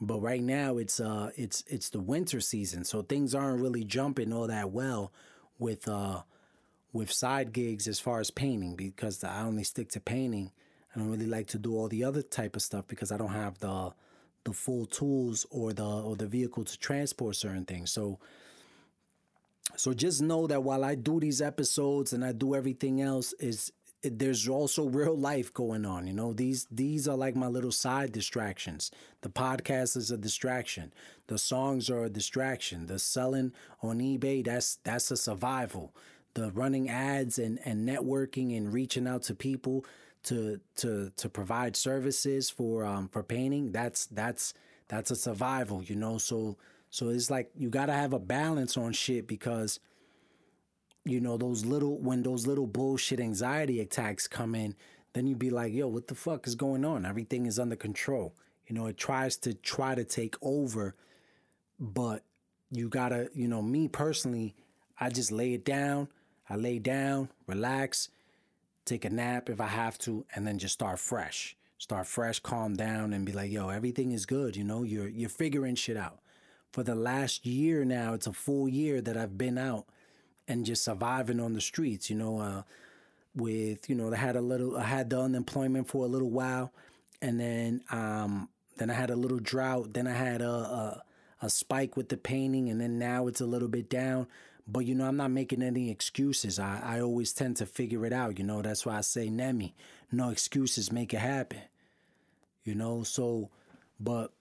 But 0.00 0.20
right 0.20 0.42
now 0.42 0.78
it's 0.78 0.98
uh 0.98 1.30
it's 1.36 1.62
it's 1.66 1.90
the 1.90 2.00
winter 2.00 2.40
season, 2.40 2.84
so 2.84 3.02
things 3.02 3.34
aren't 3.34 3.60
really 3.60 3.84
jumping 3.84 4.32
all 4.32 4.46
that 4.46 4.70
well 4.70 5.12
with 5.58 5.86
uh 5.88 6.22
with 6.92 7.12
side 7.12 7.52
gigs 7.52 7.86
as 7.86 8.00
far 8.00 8.20
as 8.20 8.30
painting 8.30 8.76
because 8.76 9.22
I 9.22 9.42
only 9.42 9.64
stick 9.64 9.90
to 9.90 10.00
painting. 10.00 10.52
I 10.94 10.98
don't 10.98 11.10
really 11.10 11.26
like 11.26 11.46
to 11.48 11.58
do 11.58 11.76
all 11.76 11.88
the 11.88 12.04
other 12.04 12.22
type 12.22 12.56
of 12.56 12.62
stuff 12.62 12.86
because 12.88 13.12
I 13.12 13.16
don't 13.16 13.28
have 13.28 13.58
the 13.58 13.92
the 14.44 14.52
full 14.52 14.86
tools 14.86 15.46
or 15.50 15.72
the 15.72 15.84
or 15.84 16.16
the 16.16 16.26
vehicle 16.26 16.64
to 16.64 16.78
transport 16.78 17.36
certain 17.36 17.64
things. 17.66 17.92
So 17.92 18.18
so 19.76 19.92
just 19.92 20.20
know 20.22 20.46
that 20.46 20.62
while 20.62 20.84
I 20.84 20.94
do 20.94 21.20
these 21.20 21.40
episodes 21.40 22.12
and 22.12 22.24
I 22.24 22.32
do 22.32 22.54
everything 22.54 23.00
else 23.00 23.32
is 23.34 23.72
there's 24.02 24.48
also 24.48 24.86
real 24.86 25.16
life 25.16 25.52
going 25.52 25.84
on. 25.84 26.06
You 26.06 26.12
know, 26.12 26.32
these 26.32 26.66
these 26.70 27.06
are 27.06 27.16
like 27.16 27.36
my 27.36 27.48
little 27.48 27.72
side 27.72 28.12
distractions. 28.12 28.90
The 29.20 29.28
podcast 29.28 29.96
is 29.96 30.10
a 30.10 30.16
distraction. 30.16 30.92
The 31.26 31.38
songs 31.38 31.90
are 31.90 32.04
a 32.04 32.10
distraction. 32.10 32.86
The 32.86 32.98
selling 32.98 33.52
on 33.82 33.98
eBay 33.98 34.44
that's 34.44 34.76
that's 34.84 35.10
a 35.10 35.16
survival. 35.16 35.94
The 36.34 36.50
running 36.52 36.88
ads 36.88 37.38
and 37.38 37.58
and 37.64 37.88
networking 37.88 38.56
and 38.56 38.72
reaching 38.72 39.06
out 39.06 39.22
to 39.24 39.34
people 39.34 39.84
to 40.24 40.60
to 40.76 41.10
to 41.16 41.28
provide 41.28 41.76
services 41.76 42.50
for 42.50 42.84
um 42.84 43.08
for 43.08 43.22
painting 43.22 43.72
that's 43.72 44.06
that's 44.06 44.54
that's 44.88 45.10
a 45.10 45.16
survival. 45.16 45.82
You 45.82 45.96
know, 45.96 46.18
so 46.18 46.56
so 46.90 47.08
it's 47.08 47.30
like 47.30 47.50
you 47.56 47.68
got 47.70 47.86
to 47.86 47.92
have 47.92 48.12
a 48.12 48.18
balance 48.18 48.76
on 48.76 48.92
shit 48.92 49.26
because 49.26 49.78
you 51.04 51.20
know, 51.20 51.36
those 51.36 51.64
little 51.64 51.98
when 51.98 52.22
those 52.22 52.46
little 52.46 52.66
bullshit 52.66 53.20
anxiety 53.20 53.80
attacks 53.80 54.28
come 54.28 54.54
in, 54.54 54.74
then 55.12 55.26
you'd 55.26 55.38
be 55.38 55.50
like, 55.50 55.72
yo, 55.72 55.88
what 55.88 56.08
the 56.08 56.14
fuck 56.14 56.46
is 56.46 56.54
going 56.54 56.84
on? 56.84 57.04
Everything 57.04 57.46
is 57.46 57.58
under 57.58 57.76
control. 57.76 58.34
You 58.66 58.74
know, 58.74 58.86
it 58.86 58.96
tries 58.96 59.36
to 59.38 59.54
try 59.54 59.94
to 59.94 60.04
take 60.04 60.36
over, 60.42 60.94
but 61.78 62.22
you 62.70 62.88
gotta, 62.88 63.28
you 63.34 63.48
know, 63.48 63.62
me 63.62 63.88
personally, 63.88 64.54
I 64.98 65.10
just 65.10 65.32
lay 65.32 65.54
it 65.54 65.64
down. 65.64 66.08
I 66.48 66.56
lay 66.56 66.78
down, 66.78 67.30
relax, 67.46 68.08
take 68.84 69.04
a 69.04 69.10
nap 69.10 69.48
if 69.48 69.60
I 69.60 69.66
have 69.66 69.98
to, 69.98 70.26
and 70.34 70.46
then 70.46 70.58
just 70.58 70.74
start 70.74 70.98
fresh. 70.98 71.56
Start 71.78 72.06
fresh, 72.06 72.40
calm 72.40 72.74
down, 72.74 73.12
and 73.12 73.24
be 73.24 73.32
like, 73.32 73.50
yo, 73.50 73.70
everything 73.70 74.12
is 74.12 74.26
good. 74.26 74.56
You 74.56 74.64
know, 74.64 74.82
you're 74.82 75.08
you're 75.08 75.30
figuring 75.30 75.76
shit 75.76 75.96
out. 75.96 76.20
For 76.72 76.82
the 76.82 76.94
last 76.94 77.46
year 77.46 77.84
now, 77.84 78.12
it's 78.12 78.26
a 78.26 78.32
full 78.32 78.68
year 78.68 79.00
that 79.00 79.16
I've 79.16 79.38
been 79.38 79.58
out 79.58 79.86
and 80.50 80.66
just 80.66 80.84
surviving 80.84 81.38
on 81.38 81.52
the 81.54 81.60
streets. 81.60 82.10
You 82.10 82.16
know, 82.16 82.40
uh, 82.40 82.62
with 83.34 83.88
you 83.88 83.94
know, 83.94 84.12
I 84.12 84.16
had 84.16 84.36
a 84.36 84.40
little, 84.40 84.76
I 84.76 84.84
had 84.84 85.08
the 85.08 85.20
unemployment 85.20 85.88
for 85.88 86.04
a 86.04 86.08
little 86.08 86.30
while, 86.30 86.72
and 87.22 87.38
then 87.38 87.82
um, 87.90 88.48
then 88.76 88.90
I 88.90 88.94
had 88.94 89.10
a 89.10 89.16
little 89.16 89.38
drought. 89.38 89.94
Then 89.94 90.08
I 90.08 90.12
had 90.12 90.42
a, 90.42 90.50
a 90.50 91.02
a 91.42 91.48
spike 91.48 91.96
with 91.96 92.08
the 92.08 92.16
painting, 92.16 92.68
and 92.68 92.80
then 92.80 92.98
now 92.98 93.28
it's 93.28 93.40
a 93.40 93.46
little 93.46 93.68
bit 93.68 93.88
down. 93.88 94.26
But 94.66 94.80
you 94.80 94.94
know, 94.94 95.06
I'm 95.06 95.16
not 95.16 95.30
making 95.30 95.62
any 95.62 95.88
excuses. 95.88 96.58
I, 96.58 96.80
I 96.84 97.00
always 97.00 97.32
tend 97.32 97.56
to 97.58 97.66
figure 97.66 98.04
it 98.04 98.12
out. 98.12 98.38
You 98.38 98.44
know, 98.44 98.60
that's 98.60 98.84
why 98.84 98.98
I 98.98 99.02
say 99.02 99.30
Nemi, 99.30 99.74
no 100.10 100.30
excuses, 100.30 100.90
make 100.90 101.14
it 101.14 101.18
happen. 101.20 101.62
You 102.64 102.74
know, 102.74 103.04
so 103.04 103.50
but 104.00 104.32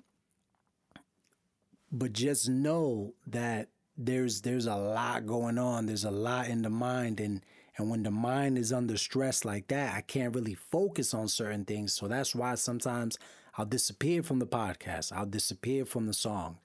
but 1.91 2.13
just 2.13 2.49
know 2.49 3.13
that 3.27 3.69
there's 3.99 4.41
there's 4.41 4.65
a 4.65 4.75
lot 4.75 5.27
going 5.27 5.57
on. 5.57 5.85
There's 5.85 6.05
a 6.05 6.11
lot 6.11 6.47
in 6.47 6.61
the 6.61 6.69
mind 6.69 7.19
and 7.19 7.43
and 7.77 7.89
when 7.89 8.03
the 8.03 8.11
mind 8.11 8.57
is 8.57 8.73
under 8.73 8.97
stress 8.97 9.45
like 9.45 9.67
that, 9.67 9.95
I 9.95 10.01
can't 10.01 10.35
really 10.35 10.55
focus 10.55 11.13
on 11.13 11.27
certain 11.27 11.63
things. 11.65 11.93
So 11.93 12.07
that's 12.07 12.33
why 12.33 12.55
sometimes 12.55 13.17
I'll 13.57 13.65
disappear 13.65 14.21
from 14.23 14.39
the 14.39 14.47
podcast. 14.47 15.13
I'll 15.13 15.25
disappear 15.25 15.85
from 15.85 16.07
the 16.07 16.13
song. 16.13 16.57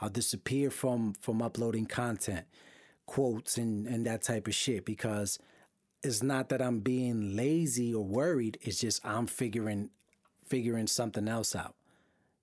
I'll 0.00 0.10
disappear 0.10 0.70
from 0.70 1.14
from 1.20 1.40
uploading 1.40 1.86
content, 1.86 2.46
quotes 3.06 3.56
and 3.56 3.86
and 3.86 4.04
that 4.06 4.22
type 4.22 4.48
of 4.48 4.54
shit 4.54 4.84
because 4.84 5.38
it's 6.02 6.22
not 6.22 6.48
that 6.48 6.60
I'm 6.60 6.80
being 6.80 7.36
lazy 7.36 7.94
or 7.94 8.04
worried, 8.04 8.58
it's 8.60 8.80
just 8.80 9.06
I'm 9.06 9.28
figuring 9.28 9.90
figuring 10.44 10.88
something 10.88 11.28
else 11.28 11.54
out. 11.54 11.76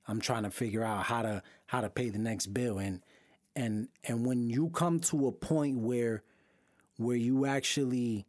I'm 0.08 0.22
trying 0.22 0.44
to 0.44 0.50
figure 0.50 0.84
out 0.84 1.04
how 1.04 1.24
to 1.24 1.44
how 1.68 1.82
to 1.82 1.90
pay 1.90 2.10
the 2.10 2.20
next 2.20 2.48
bill 2.48 2.80
and 2.80 3.02
and 3.60 3.90
and 4.06 4.26
when 4.26 4.50
you 4.50 4.70
come 4.70 5.00
to 5.00 5.28
a 5.28 5.32
point 5.32 5.78
where 5.78 6.24
where 6.98 7.18
you 7.18 7.46
actually 7.46 8.26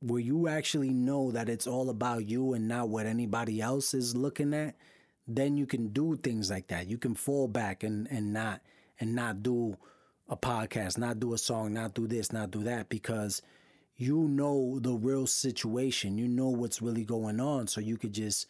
where 0.00 0.20
you 0.20 0.48
actually 0.48 0.90
know 0.90 1.30
that 1.30 1.48
it's 1.48 1.68
all 1.68 1.88
about 1.88 2.26
you 2.26 2.52
and 2.52 2.66
not 2.66 2.88
what 2.88 3.06
anybody 3.06 3.60
else 3.60 3.94
is 3.94 4.16
looking 4.16 4.52
at 4.52 4.74
then 5.28 5.56
you 5.56 5.66
can 5.66 5.88
do 5.88 6.16
things 6.16 6.50
like 6.50 6.66
that. 6.66 6.88
You 6.88 6.98
can 6.98 7.14
fall 7.14 7.46
back 7.46 7.84
and 7.84 8.08
and 8.10 8.32
not 8.32 8.60
and 8.98 9.14
not 9.14 9.42
do 9.42 9.76
a 10.28 10.36
podcast 10.36 10.98
not 10.98 11.20
do 11.20 11.34
a 11.34 11.38
song 11.38 11.74
not 11.74 11.94
do 11.94 12.06
this 12.06 12.32
not 12.32 12.50
do 12.50 12.62
that 12.64 12.88
because 12.88 13.42
you 13.96 14.26
know 14.28 14.78
the 14.80 14.94
real 14.94 15.26
situation. 15.28 16.18
You 16.18 16.26
know 16.26 16.48
what's 16.48 16.82
really 16.82 17.04
going 17.04 17.38
on 17.38 17.68
so 17.68 17.80
you 17.80 17.96
could 17.96 18.12
just 18.12 18.48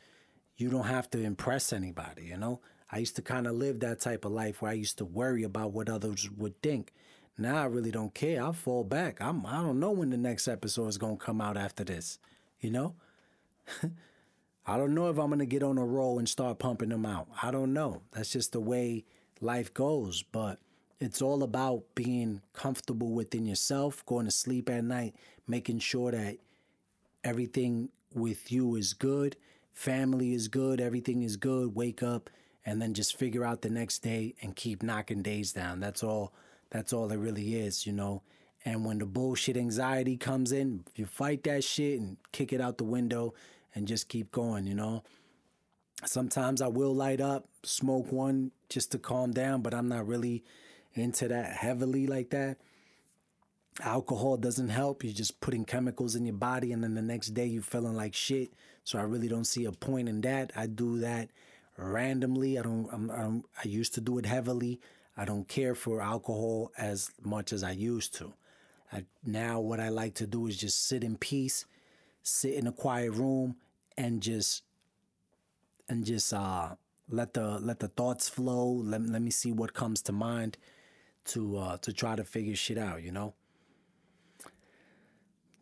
you 0.56 0.70
don't 0.70 0.86
have 0.86 1.10
to 1.10 1.20
impress 1.20 1.72
anybody 1.72 2.24
you 2.24 2.38
know 2.38 2.60
I 2.92 2.98
used 2.98 3.16
to 3.16 3.22
kind 3.22 3.46
of 3.46 3.54
live 3.54 3.80
that 3.80 4.00
type 4.00 4.24
of 4.26 4.32
life 4.32 4.60
where 4.60 4.70
I 4.70 4.74
used 4.74 4.98
to 4.98 5.04
worry 5.06 5.42
about 5.42 5.72
what 5.72 5.88
others 5.88 6.30
would 6.30 6.60
think. 6.60 6.92
Now 7.38 7.56
I 7.56 7.64
really 7.64 7.90
don't 7.90 8.12
care. 8.12 8.44
I 8.44 8.52
fall 8.52 8.84
back. 8.84 9.20
I'm 9.20 9.46
I 9.46 9.62
don't 9.62 9.80
know 9.80 9.90
when 9.90 10.10
the 10.10 10.18
next 10.18 10.46
episode 10.46 10.88
is 10.88 10.98
gonna 10.98 11.16
come 11.16 11.40
out 11.40 11.56
after 11.56 11.84
this. 11.84 12.18
You 12.60 12.70
know? 12.70 12.94
I 14.66 14.76
don't 14.76 14.94
know 14.94 15.08
if 15.08 15.18
I'm 15.18 15.30
gonna 15.30 15.46
get 15.46 15.62
on 15.62 15.78
a 15.78 15.84
roll 15.84 16.18
and 16.18 16.28
start 16.28 16.58
pumping 16.58 16.90
them 16.90 17.06
out. 17.06 17.28
I 17.42 17.50
don't 17.50 17.72
know. 17.72 18.02
That's 18.12 18.30
just 18.30 18.52
the 18.52 18.60
way 18.60 19.04
life 19.40 19.72
goes. 19.72 20.22
But 20.22 20.58
it's 21.00 21.22
all 21.22 21.42
about 21.42 21.84
being 21.94 22.42
comfortable 22.52 23.10
within 23.10 23.46
yourself, 23.46 24.04
going 24.06 24.26
to 24.26 24.30
sleep 24.30 24.68
at 24.68 24.84
night, 24.84 25.16
making 25.48 25.80
sure 25.80 26.12
that 26.12 26.36
everything 27.24 27.88
with 28.14 28.52
you 28.52 28.76
is 28.76 28.92
good, 28.92 29.36
family 29.72 30.34
is 30.34 30.46
good, 30.46 30.80
everything 30.80 31.22
is 31.22 31.36
good. 31.36 31.74
Wake 31.74 32.02
up 32.02 32.30
and 32.64 32.80
then 32.80 32.94
just 32.94 33.18
figure 33.18 33.44
out 33.44 33.62
the 33.62 33.70
next 33.70 34.00
day 34.00 34.34
and 34.42 34.56
keep 34.56 34.82
knocking 34.82 35.22
days 35.22 35.52
down. 35.52 35.80
That's 35.80 36.02
all 36.02 36.32
that's 36.70 36.92
all 36.92 37.10
it 37.12 37.16
really 37.16 37.56
is, 37.56 37.86
you 37.86 37.92
know. 37.92 38.22
And 38.64 38.84
when 38.84 38.98
the 38.98 39.06
bullshit 39.06 39.56
anxiety 39.56 40.16
comes 40.16 40.52
in, 40.52 40.84
you 40.94 41.06
fight 41.06 41.42
that 41.44 41.64
shit 41.64 42.00
and 42.00 42.16
kick 42.30 42.52
it 42.52 42.60
out 42.60 42.78
the 42.78 42.84
window 42.84 43.34
and 43.74 43.88
just 43.88 44.08
keep 44.08 44.30
going, 44.30 44.66
you 44.66 44.74
know. 44.74 45.02
Sometimes 46.04 46.62
I 46.62 46.68
will 46.68 46.94
light 46.94 47.20
up, 47.20 47.46
smoke 47.64 48.10
one 48.10 48.52
just 48.68 48.92
to 48.92 48.98
calm 48.98 49.32
down, 49.32 49.62
but 49.62 49.74
I'm 49.74 49.88
not 49.88 50.06
really 50.06 50.44
into 50.94 51.28
that 51.28 51.52
heavily 51.52 52.06
like 52.06 52.30
that. 52.30 52.58
Alcohol 53.82 54.36
doesn't 54.36 54.68
help. 54.68 55.02
You're 55.02 55.12
just 55.12 55.40
putting 55.40 55.64
chemicals 55.64 56.14
in 56.14 56.26
your 56.26 56.34
body, 56.34 56.72
and 56.72 56.82
then 56.82 56.94
the 56.94 57.02
next 57.02 57.28
day 57.28 57.46
you're 57.46 57.62
feeling 57.62 57.94
like 57.94 58.14
shit. 58.14 58.52
So 58.84 58.98
I 58.98 59.02
really 59.02 59.28
don't 59.28 59.46
see 59.46 59.64
a 59.64 59.72
point 59.72 60.08
in 60.08 60.20
that. 60.22 60.52
I 60.56 60.66
do 60.66 60.98
that 61.00 61.30
randomly. 61.76 62.58
I 62.58 62.62
don't, 62.62 62.88
I'm, 62.92 63.10
I'm, 63.10 63.44
I 63.62 63.68
used 63.68 63.94
to 63.94 64.00
do 64.00 64.18
it 64.18 64.26
heavily. 64.26 64.80
I 65.16 65.24
don't 65.24 65.46
care 65.46 65.74
for 65.74 66.00
alcohol 66.00 66.72
as 66.76 67.10
much 67.22 67.52
as 67.52 67.62
I 67.62 67.72
used 67.72 68.14
to. 68.14 68.32
I, 68.92 69.04
now, 69.24 69.60
what 69.60 69.80
I 69.80 69.88
like 69.88 70.14
to 70.14 70.26
do 70.26 70.46
is 70.46 70.56
just 70.56 70.86
sit 70.86 71.02
in 71.04 71.16
peace, 71.16 71.64
sit 72.22 72.54
in 72.54 72.66
a 72.66 72.72
quiet 72.72 73.12
room, 73.12 73.56
and 73.96 74.22
just 74.22 74.62
and 75.88 76.04
just 76.04 76.32
uh, 76.32 76.74
let 77.08 77.34
the 77.34 77.58
let 77.58 77.80
the 77.80 77.88
thoughts 77.88 78.28
flow. 78.28 78.68
Let, 78.70 79.02
let 79.02 79.22
me 79.22 79.30
see 79.30 79.52
what 79.52 79.74
comes 79.74 80.02
to 80.02 80.12
mind 80.12 80.58
to 81.26 81.56
uh, 81.56 81.76
to 81.78 81.92
try 81.92 82.16
to 82.16 82.24
figure 82.24 82.56
shit 82.56 82.78
out. 82.78 83.02
You 83.02 83.12
know 83.12 83.34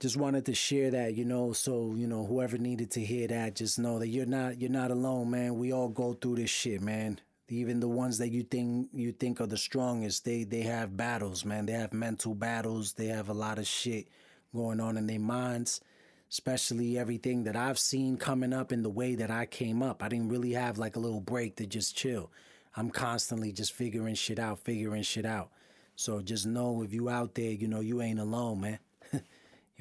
just 0.00 0.16
wanted 0.16 0.46
to 0.46 0.54
share 0.54 0.90
that, 0.90 1.14
you 1.14 1.26
know, 1.26 1.52
so 1.52 1.92
you 1.94 2.06
know 2.06 2.24
whoever 2.24 2.56
needed 2.56 2.90
to 2.92 3.00
hear 3.00 3.28
that, 3.28 3.54
just 3.54 3.78
know 3.78 3.98
that 3.98 4.08
you're 4.08 4.24
not 4.24 4.58
you're 4.58 4.70
not 4.70 4.90
alone, 4.90 5.30
man. 5.30 5.58
We 5.58 5.72
all 5.72 5.90
go 5.90 6.14
through 6.14 6.36
this 6.36 6.50
shit, 6.50 6.80
man. 6.80 7.20
Even 7.48 7.80
the 7.80 7.88
ones 7.88 8.16
that 8.18 8.30
you 8.30 8.42
think 8.42 8.88
you 8.94 9.12
think 9.12 9.42
are 9.42 9.46
the 9.46 9.58
strongest, 9.58 10.24
they 10.24 10.44
they 10.44 10.62
have 10.62 10.96
battles, 10.96 11.44
man. 11.44 11.66
They 11.66 11.74
have 11.74 11.92
mental 11.92 12.34
battles. 12.34 12.94
They 12.94 13.08
have 13.08 13.28
a 13.28 13.34
lot 13.34 13.58
of 13.58 13.66
shit 13.66 14.08
going 14.54 14.80
on 14.80 14.96
in 14.96 15.06
their 15.06 15.20
minds, 15.20 15.82
especially 16.30 16.98
everything 16.98 17.44
that 17.44 17.54
I've 17.54 17.78
seen 17.78 18.16
coming 18.16 18.54
up 18.54 18.72
in 18.72 18.82
the 18.82 18.88
way 18.88 19.16
that 19.16 19.30
I 19.30 19.44
came 19.44 19.82
up. 19.82 20.02
I 20.02 20.08
didn't 20.08 20.30
really 20.30 20.52
have 20.52 20.78
like 20.78 20.96
a 20.96 21.00
little 21.00 21.20
break 21.20 21.56
to 21.56 21.66
just 21.66 21.94
chill. 21.94 22.30
I'm 22.74 22.90
constantly 22.90 23.52
just 23.52 23.72
figuring 23.72 24.14
shit 24.14 24.38
out, 24.38 24.60
figuring 24.60 25.02
shit 25.02 25.26
out. 25.26 25.50
So 25.94 26.22
just 26.22 26.46
know 26.46 26.82
if 26.82 26.94
you 26.94 27.10
out 27.10 27.34
there, 27.34 27.50
you 27.50 27.68
know 27.68 27.80
you 27.80 28.00
ain't 28.00 28.20
alone, 28.20 28.62
man. 28.62 28.78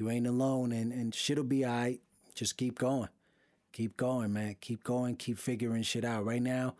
You 0.00 0.08
ain't 0.08 0.26
alone, 0.26 0.72
and, 0.72 0.94
and 0.94 1.14
shit'll 1.14 1.44
be 1.44 1.62
all 1.62 1.72
right. 1.72 2.00
Just 2.34 2.56
keep 2.56 2.78
going. 2.78 3.10
Keep 3.72 3.98
going, 3.98 4.32
man. 4.32 4.56
Keep 4.58 4.82
going. 4.82 5.14
Keep 5.14 5.38
figuring 5.38 5.82
shit 5.82 6.06
out. 6.06 6.24
Right 6.24 6.40
now, 6.40 6.74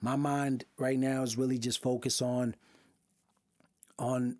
my 0.00 0.14
mind 0.14 0.64
right 0.78 0.98
now 0.98 1.22
is 1.24 1.36
really 1.36 1.58
just 1.58 1.82
focused 1.82 2.22
on 2.22 2.54
on 3.98 4.36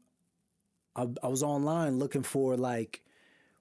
I, 0.94 1.08
I 1.24 1.26
was 1.26 1.42
online 1.42 1.98
looking 1.98 2.22
for 2.22 2.56
like 2.56 3.02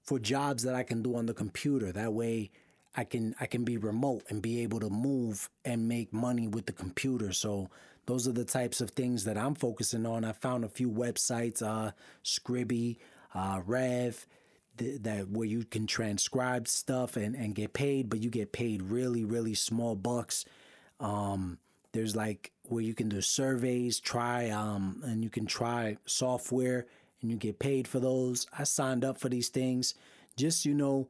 for 0.04 0.20
jobs 0.20 0.64
that 0.64 0.76
I 0.76 0.84
can 0.84 1.02
do 1.02 1.16
on 1.16 1.26
the 1.26 1.34
computer. 1.34 1.92
That 1.92 2.14
way 2.14 2.52
I 2.96 3.06
can 3.06 3.34
I 3.40 3.48
can 3.48 3.64
be 3.64 3.78
remote 3.78 4.24
and 4.30 4.40
be 4.40 4.62
able 4.62 4.82
to 4.82 4.90
move 4.92 5.50
and 5.66 5.88
make 5.88 6.14
money 6.14 6.48
with 6.48 6.68
the 6.68 6.74
computer. 6.74 7.34
So 7.34 7.72
those 8.06 8.28
are 8.28 8.34
the 8.34 8.46
types 8.46 8.82
of 8.82 8.92
things 8.92 9.24
that 9.24 9.36
I'm 9.36 9.56
focusing 9.56 10.06
on. 10.06 10.24
I 10.24 10.32
found 10.32 10.64
a 10.64 10.70
few 10.70 10.92
websites, 10.92 11.64
uh 11.64 11.92
Scribie, 12.24 12.98
uh, 13.34 13.62
Rev, 13.66 14.26
th- 14.80 15.04
that 15.04 15.30
where 15.30 15.48
you 15.48 15.64
can 15.64 15.86
transcribe 15.86 16.68
stuff 16.68 17.16
and, 17.16 17.36
and 17.36 17.54
get 17.54 17.74
paid, 17.74 18.10
but 18.10 18.24
you 18.24 18.32
get 18.32 18.52
paid 18.52 18.82
really, 18.82 19.24
really 19.24 19.54
small 19.54 19.96
bucks. 19.96 20.46
Um, 21.00 21.60
there's 21.92 22.16
like 22.16 22.52
where 22.64 22.84
you 22.84 22.94
can 22.94 23.10
do 23.10 23.22
surveys, 23.22 24.00
try, 24.00 24.50
um, 24.50 25.02
and 25.06 25.24
you 25.24 25.30
can 25.30 25.46
try 25.46 25.98
software 26.06 26.88
and 27.22 27.30
you 27.30 27.38
get 27.38 27.60
paid 27.60 27.88
for 27.88 28.00
those. 28.00 28.48
I 28.58 28.64
signed 28.64 29.06
up 29.06 29.20
for 29.20 29.30
these 29.30 29.50
things 29.50 29.94
just, 30.38 30.66
you 30.66 30.74
know, 30.74 31.08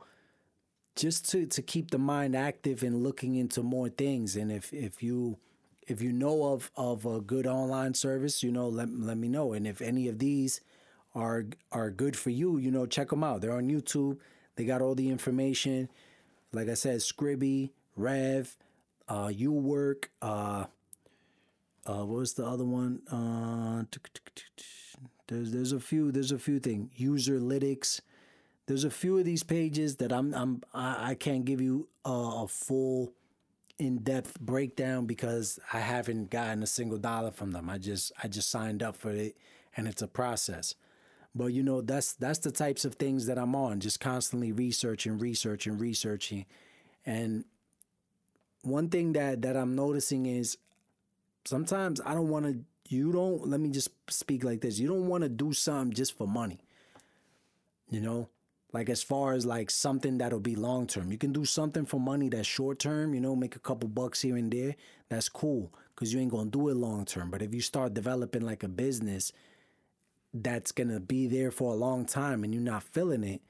just 0.96 1.30
to, 1.30 1.46
to 1.46 1.62
keep 1.62 1.92
the 1.92 1.98
mind 1.98 2.36
active 2.36 2.84
and 2.84 3.04
looking 3.04 3.36
into 3.36 3.64
more 3.64 3.90
things. 3.90 4.36
And 4.36 4.52
if, 4.52 4.74
if 4.74 5.02
you, 5.04 5.38
if 5.88 6.02
you 6.02 6.12
know 6.12 6.54
of, 6.54 6.72
of 6.76 7.06
a 7.06 7.22
good 7.22 7.48
online 7.48 7.94
service, 7.94 8.44
you 8.44 8.52
know, 8.52 8.68
let, 8.68 8.90
let 8.90 9.18
me 9.18 9.30
know. 9.30 9.54
And 9.54 9.68
if 9.68 9.82
any 9.82 10.08
of 10.08 10.20
these 10.20 10.62
are, 11.16 11.46
are 11.72 11.90
good 11.90 12.16
for 12.16 12.30
you, 12.30 12.58
you 12.58 12.72
know, 12.72 12.86
check 12.86 13.10
them 13.10 13.24
out. 13.24 13.42
They're 13.42 13.56
on 13.56 13.70
YouTube. 13.70 14.18
They 14.56 14.66
got 14.66 14.82
all 14.82 14.96
the 14.96 15.10
information. 15.10 15.90
Like 16.52 16.70
I 16.70 16.74
said, 16.74 17.00
Scribie, 17.00 17.72
Rev, 17.96 18.56
uh, 19.08 19.32
you 19.34 19.52
work, 19.52 20.12
uh, 20.22 20.66
uh, 21.86 22.06
what 22.06 22.20
was 22.20 22.34
the 22.34 22.46
other 22.46 22.66
one? 22.66 23.02
Uh, 23.12 23.84
there's 25.28 25.52
there's 25.52 25.72
a 25.72 25.80
few 25.80 26.12
there's 26.12 26.32
a 26.32 26.40
few 26.40 26.60
things. 26.60 26.90
Userlytics. 27.00 28.02
There's 28.68 28.84
a 28.84 28.92
few 28.92 29.18
of 29.18 29.26
these 29.26 29.44
pages 29.44 29.96
that 29.96 30.12
I'm 30.12 30.34
I'm 30.34 30.62
I, 30.74 31.16
can't 31.16 31.46
give 31.46 31.62
you 31.62 31.88
a, 32.06 32.12
a 32.12 32.48
full 32.48 33.14
in-depth 33.80 34.40
breakdown 34.40 35.06
because 35.08 35.60
I 35.74 35.80
haven't 35.80 36.30
gotten 36.30 36.62
a 36.62 36.68
single 36.68 37.00
dollar 37.00 37.32
from 37.32 37.52
them. 37.52 37.70
I 37.70 37.80
just 37.80 38.12
I 38.22 38.28
just 38.28 38.50
signed 38.52 38.84
up 38.84 38.96
for 38.96 39.12
it 39.12 39.36
and 39.76 39.88
it's 39.88 40.02
a 40.02 40.08
process. 40.08 40.76
But 41.36 41.48
you 41.48 41.64
know, 41.64 41.82
that's 41.82 42.14
that's 42.14 42.40
the 42.40 42.52
types 42.52 42.86
of 42.86 42.96
things 42.96 43.28
that 43.28 43.38
I'm 43.38 43.56
on, 43.56 43.80
just 43.80 44.00
constantly 44.00 44.52
researching, 44.52 45.20
researching, 45.20 45.78
researching. 45.78 46.46
And 47.06 47.46
one 48.64 48.90
thing 48.90 49.14
that 49.14 49.42
that 49.44 49.56
I'm 49.56 49.76
noticing 49.76 50.26
is 50.26 50.58
sometimes 51.46 52.02
I 52.06 52.14
don't 52.14 52.30
want 52.30 52.46
to 52.46 52.60
you 52.90 53.12
don't 53.12 53.48
let 53.48 53.60
me 53.60 53.70
just 53.70 53.90
speak 54.10 54.44
like 54.44 54.62
this. 54.62 54.80
You 54.80 54.88
don't 54.88 55.08
want 55.08 55.24
to 55.24 55.30
do 55.30 55.54
something 55.54 55.94
just 55.94 56.18
for 56.18 56.28
money. 56.28 56.60
You 57.90 58.02
know? 58.02 58.30
Like 58.72 58.90
as 58.90 59.02
far 59.02 59.34
as 59.34 59.46
like 59.46 59.72
something 59.72 60.20
that'll 60.20 60.40
be 60.40 60.56
long 60.56 60.86
term. 60.86 61.12
You 61.12 61.18
can 61.18 61.34
do 61.34 61.44
something 61.46 61.86
for 61.86 62.00
money 62.00 62.30
that's 62.30 62.48
short 62.48 62.78
term, 62.80 63.16
you 63.16 63.22
know, 63.22 63.36
make 63.36 63.56
a 63.56 63.60
couple 63.60 63.90
bucks 63.90 64.22
here 64.22 64.36
and 64.36 64.52
there. 64.52 64.76
That's 65.10 65.30
cool 65.30 65.74
cuz 65.96 66.14
you 66.14 66.20
ain't 66.20 66.32
going 66.32 66.52
to 66.52 66.58
do 66.58 66.70
it 66.70 66.76
long 66.76 67.06
term. 67.06 67.32
But 67.32 67.42
if 67.42 67.54
you 67.54 67.62
start 67.62 67.94
developing 67.94 68.42
like 68.42 68.64
a 68.64 68.68
business 68.68 69.32
that's 70.34 70.72
to 70.72 71.00
be 71.00 71.28
there 71.28 71.52
for 71.52 71.74
a 71.74 71.78
long 71.78 72.06
time 72.06 72.44
and 72.44 72.54
you're 72.54 72.64
not 72.64 72.84
feeling 72.84 73.24
it, 73.24 73.42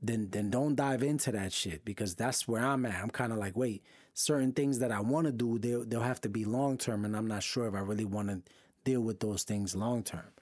then 0.00 0.28
then 0.30 0.50
don't 0.50 0.74
dive 0.74 1.02
into 1.02 1.32
that 1.32 1.52
shit 1.52 1.84
because 1.84 2.14
that's 2.14 2.46
where 2.46 2.64
I'm 2.64 2.84
at. 2.86 3.02
I'm 3.02 3.10
kind 3.10 3.32
of 3.32 3.38
like, 3.38 3.56
wait, 3.56 3.82
certain 4.12 4.52
things 4.52 4.78
that 4.78 4.92
I 4.92 5.00
want 5.00 5.26
to 5.26 5.32
do, 5.32 5.58
they'll 5.58 5.84
they'll 5.84 6.00
have 6.00 6.20
to 6.22 6.28
be 6.28 6.44
long 6.44 6.78
term, 6.78 7.04
and 7.04 7.16
I'm 7.16 7.26
not 7.26 7.42
sure 7.42 7.66
if 7.66 7.74
I 7.74 7.80
really 7.80 8.04
want 8.04 8.28
to 8.28 8.42
deal 8.84 9.00
with 9.00 9.20
those 9.20 9.42
things 9.44 9.74
long 9.74 10.02
term. 10.02 10.32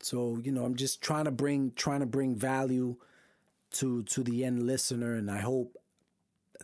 So 0.00 0.38
you 0.42 0.52
know, 0.52 0.64
I'm 0.64 0.76
just 0.76 1.02
trying 1.02 1.24
to 1.24 1.30
bring 1.30 1.72
trying 1.74 2.00
to 2.00 2.06
bring 2.06 2.36
value 2.36 2.96
to 3.72 4.02
to 4.04 4.22
the 4.22 4.44
end 4.44 4.66
listener, 4.66 5.14
and 5.14 5.30
I 5.30 5.38
hope 5.38 5.76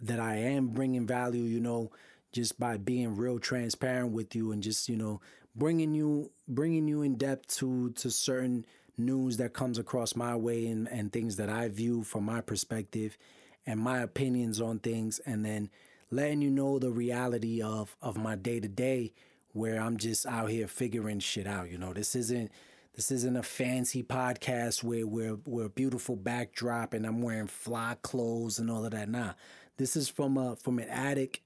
that 0.00 0.20
I 0.20 0.36
am 0.36 0.68
bringing 0.68 1.06
value. 1.06 1.42
You 1.42 1.60
know, 1.60 1.90
just 2.32 2.58
by 2.58 2.76
being 2.76 3.16
real 3.16 3.38
transparent 3.38 4.12
with 4.12 4.34
you, 4.34 4.52
and 4.52 4.62
just 4.62 4.88
you 4.88 4.96
know, 4.96 5.20
bringing 5.54 5.94
you 5.94 6.30
bringing 6.48 6.88
you 6.88 7.02
in 7.02 7.16
depth 7.16 7.48
to 7.58 7.90
to 7.92 8.10
certain 8.10 8.64
news 8.98 9.36
that 9.36 9.52
comes 9.52 9.78
across 9.78 10.16
my 10.16 10.34
way 10.34 10.66
and, 10.66 10.88
and 10.88 11.12
things 11.12 11.36
that 11.36 11.50
I 11.50 11.68
view 11.68 12.02
from 12.02 12.24
my 12.24 12.40
perspective 12.40 13.18
and 13.66 13.78
my 13.78 13.98
opinions 14.00 14.60
on 14.60 14.78
things 14.78 15.18
and 15.26 15.44
then 15.44 15.70
letting 16.10 16.40
you 16.40 16.50
know 16.50 16.78
the 16.78 16.90
reality 16.90 17.60
of 17.62 17.96
of 18.00 18.16
my 18.16 18.36
day 18.36 18.60
to 18.60 18.68
day 18.68 19.12
where 19.52 19.80
I'm 19.80 19.96
just 19.96 20.26
out 20.26 20.50
here 20.50 20.68
figuring 20.68 21.18
shit 21.18 21.46
out. 21.46 21.70
You 21.70 21.78
know, 21.78 21.92
this 21.92 22.14
isn't 22.14 22.50
this 22.94 23.10
isn't 23.10 23.36
a 23.36 23.42
fancy 23.42 24.02
podcast 24.02 24.82
where 24.82 25.06
we're 25.06 25.38
we're 25.46 25.66
a 25.66 25.70
beautiful 25.70 26.16
backdrop 26.16 26.94
and 26.94 27.06
I'm 27.06 27.22
wearing 27.22 27.46
fly 27.46 27.96
clothes 28.02 28.58
and 28.58 28.70
all 28.70 28.84
of 28.84 28.92
that. 28.92 29.08
Nah. 29.08 29.32
This 29.78 29.96
is 29.96 30.08
from 30.08 30.38
a 30.38 30.56
from 30.56 30.78
an 30.78 30.88
attic 30.88 31.42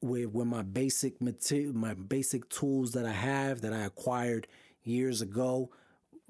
where 0.00 0.28
where 0.28 0.44
my 0.44 0.62
basic 0.62 1.20
material 1.20 1.72
my 1.74 1.94
basic 1.94 2.48
tools 2.48 2.92
that 2.92 3.06
I 3.06 3.12
have 3.12 3.62
that 3.62 3.72
I 3.72 3.84
acquired 3.84 4.46
years 4.84 5.22
ago 5.22 5.70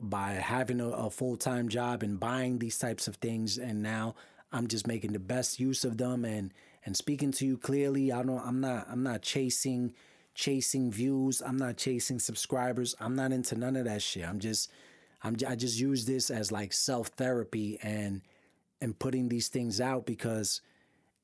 by 0.01 0.33
having 0.33 0.81
a, 0.81 0.89
a 0.89 1.11
full 1.11 1.37
time 1.37 1.69
job 1.69 2.03
and 2.03 2.21
buying 2.21 2.59
these 2.59 2.79
types 2.79 3.09
of 3.09 3.17
things, 3.17 3.59
and 3.59 3.83
now 3.83 4.15
I'm 4.53 4.67
just 4.67 4.87
making 4.87 5.13
the 5.13 5.19
best 5.19 5.59
use 5.59 5.85
of 5.85 5.97
them 5.97 6.25
and 6.25 6.53
and 6.85 6.97
speaking 6.97 7.33
to 7.33 7.47
you 7.47 7.57
clearly. 7.57 8.13
I 8.13 8.23
don't. 8.23 8.45
I'm 8.47 8.61
not. 8.61 8.87
I'm 8.91 9.03
not 9.03 9.23
chasing 9.23 9.95
chasing 10.35 10.91
views. 10.91 11.43
I'm 11.45 11.57
not 11.57 11.77
chasing 11.77 12.19
subscribers. 12.19 12.95
I'm 13.01 13.15
not 13.17 13.33
into 13.33 13.57
none 13.57 13.77
of 13.77 13.85
that 13.87 14.03
shit. 14.03 14.27
I'm 14.27 14.39
just. 14.39 14.71
I'm. 15.23 15.37
I 15.47 15.57
just 15.57 15.79
use 15.79 16.05
this 16.05 16.31
as 16.31 16.53
like 16.53 16.73
self 16.73 17.09
therapy 17.09 17.79
and 17.83 18.23
and 18.81 18.99
putting 18.99 19.29
these 19.29 19.49
things 19.49 19.81
out 19.81 20.05
because 20.05 20.61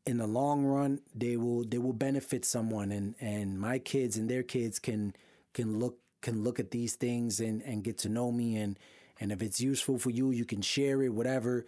in 0.04 0.18
the 0.18 0.26
long 0.26 0.64
run 0.64 1.00
they 1.14 1.36
will 1.36 1.64
they 1.64 1.78
will 1.78 1.92
benefit 1.92 2.44
someone 2.44 2.90
and 2.90 3.14
and 3.20 3.58
my 3.58 3.78
kids 3.78 4.16
and 4.16 4.28
their 4.28 4.42
kids 4.42 4.78
can 4.78 5.14
can 5.52 5.78
look 5.78 5.98
can 6.22 6.42
look 6.44 6.58
at 6.58 6.70
these 6.70 6.94
things 6.94 7.40
and, 7.40 7.60
and 7.62 7.84
get 7.84 7.98
to 7.98 8.08
know 8.08 8.32
me. 8.32 8.56
And 8.56 8.78
and 9.20 9.30
if 9.30 9.42
it's 9.42 9.60
useful 9.60 9.98
for 9.98 10.10
you 10.10 10.30
you 10.30 10.46
can 10.46 10.62
share 10.62 11.02
it 11.02 11.12
whatever 11.12 11.66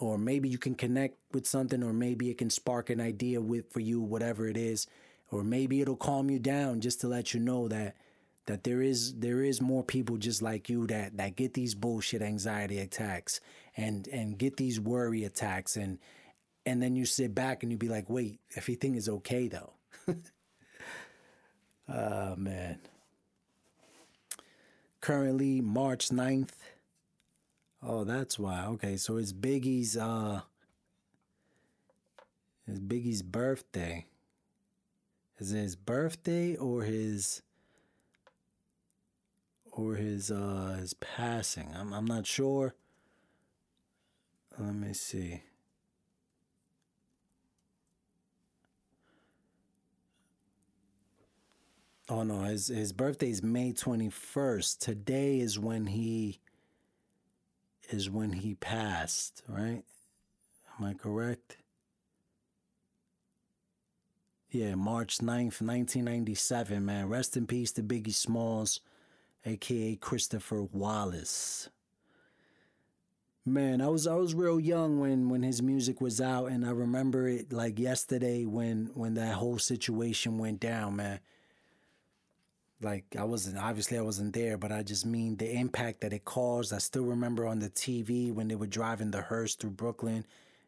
or 0.00 0.18
maybe 0.18 0.48
you 0.48 0.58
can 0.58 0.74
connect 0.74 1.18
with 1.32 1.46
something 1.46 1.82
or 1.82 1.92
maybe 1.92 2.30
it 2.30 2.38
can 2.38 2.50
spark 2.50 2.90
an 2.90 3.00
idea 3.00 3.40
with 3.40 3.70
for 3.72 3.80
you 3.80 4.00
whatever 4.00 4.48
it 4.48 4.56
is. 4.56 4.86
Or 5.30 5.42
maybe 5.42 5.80
it'll 5.80 5.96
calm 5.96 6.30
you 6.30 6.38
down 6.38 6.80
just 6.80 7.00
to 7.00 7.08
let 7.08 7.34
you 7.34 7.40
know 7.40 7.68
that 7.68 7.96
that 8.46 8.62
there 8.62 8.80
is 8.80 9.14
there 9.14 9.42
is 9.42 9.60
more 9.60 9.82
people 9.82 10.16
just 10.16 10.40
like 10.40 10.68
you 10.68 10.86
that 10.86 11.16
that 11.16 11.36
get 11.36 11.54
these 11.54 11.74
bullshit 11.74 12.22
anxiety 12.22 12.78
attacks 12.78 13.40
and 13.76 14.08
and 14.08 14.38
get 14.38 14.56
these 14.56 14.80
worry 14.80 15.24
attacks. 15.24 15.76
And 15.76 15.98
and 16.66 16.82
then 16.82 16.96
you 16.96 17.06
sit 17.06 17.34
back 17.34 17.62
and 17.62 17.72
you 17.72 17.78
be 17.78 17.88
like 17.88 18.10
wait 18.10 18.40
everything 18.56 18.94
is 18.94 19.08
okay 19.08 19.48
though 19.48 19.72
oh 21.88 22.34
man 22.36 22.78
currently 25.06 25.60
March 25.60 26.08
9th. 26.08 26.50
Oh, 27.80 28.02
that's 28.02 28.40
why. 28.40 28.64
Okay, 28.64 28.96
so 28.96 29.18
it's 29.18 29.32
Biggie's 29.32 29.96
uh 29.96 30.40
it's 32.66 32.80
Biggie's 32.80 33.22
birthday. 33.22 34.06
Is 35.38 35.52
it 35.52 35.58
his 35.58 35.76
birthday 35.76 36.56
or 36.56 36.82
his 36.82 37.42
or 39.70 39.94
his 39.94 40.32
uh 40.32 40.76
his 40.80 40.94
passing? 40.94 41.72
I'm 41.72 41.92
I'm 41.92 42.06
not 42.06 42.26
sure. 42.26 42.74
Let 44.58 44.74
me 44.74 44.92
see. 44.92 45.42
Oh 52.08 52.22
no, 52.22 52.42
his 52.42 52.68
his 52.68 52.92
birthday 52.92 53.30
is 53.30 53.42
May 53.42 53.72
21st. 53.72 54.78
Today 54.78 55.40
is 55.40 55.58
when 55.58 55.86
he 55.86 56.40
is 57.90 58.08
when 58.08 58.32
he 58.32 58.54
passed, 58.54 59.42
right? 59.48 59.82
Am 60.78 60.84
I 60.84 60.94
correct? 60.94 61.56
Yeah, 64.50 64.76
March 64.76 65.18
9th, 65.18 65.60
1997, 65.60 66.84
man. 66.84 67.08
Rest 67.08 67.36
in 67.36 67.46
peace 67.46 67.72
to 67.72 67.82
Biggie 67.82 68.14
Smalls, 68.14 68.80
aka 69.44 69.96
Christopher 69.96 70.62
Wallace. 70.62 71.70
Man, 73.44 73.80
I 73.80 73.88
was 73.88 74.06
I 74.06 74.14
was 74.14 74.32
real 74.32 74.60
young 74.60 75.00
when 75.00 75.28
when 75.28 75.42
his 75.42 75.60
music 75.60 76.00
was 76.00 76.20
out 76.20 76.52
and 76.52 76.64
I 76.64 76.70
remember 76.70 77.26
it 77.26 77.52
like 77.52 77.80
yesterday 77.80 78.44
when 78.44 78.90
when 78.94 79.14
that 79.14 79.34
whole 79.34 79.58
situation 79.58 80.38
went 80.38 80.60
down, 80.60 80.94
man 80.94 81.18
like 82.82 83.04
I 83.18 83.24
wasn't 83.24 83.58
obviously 83.58 83.98
I 83.98 84.02
wasn't 84.02 84.34
there, 84.34 84.58
but 84.58 84.72
I 84.72 84.82
just 84.82 85.06
mean 85.06 85.36
the 85.36 85.50
impact 85.50 86.02
that 86.02 86.12
it 86.12 86.24
caused. 86.24 86.72
I 86.72 86.78
still 86.78 87.04
remember 87.04 87.46
on 87.46 87.58
the 87.58 87.70
TV 87.70 88.32
when 88.32 88.48
they 88.48 88.54
were 88.54 88.66
driving 88.66 89.10
the 89.10 89.22
hearse 89.22 89.54
through 89.54 89.70
Brooklyn 89.70 90.26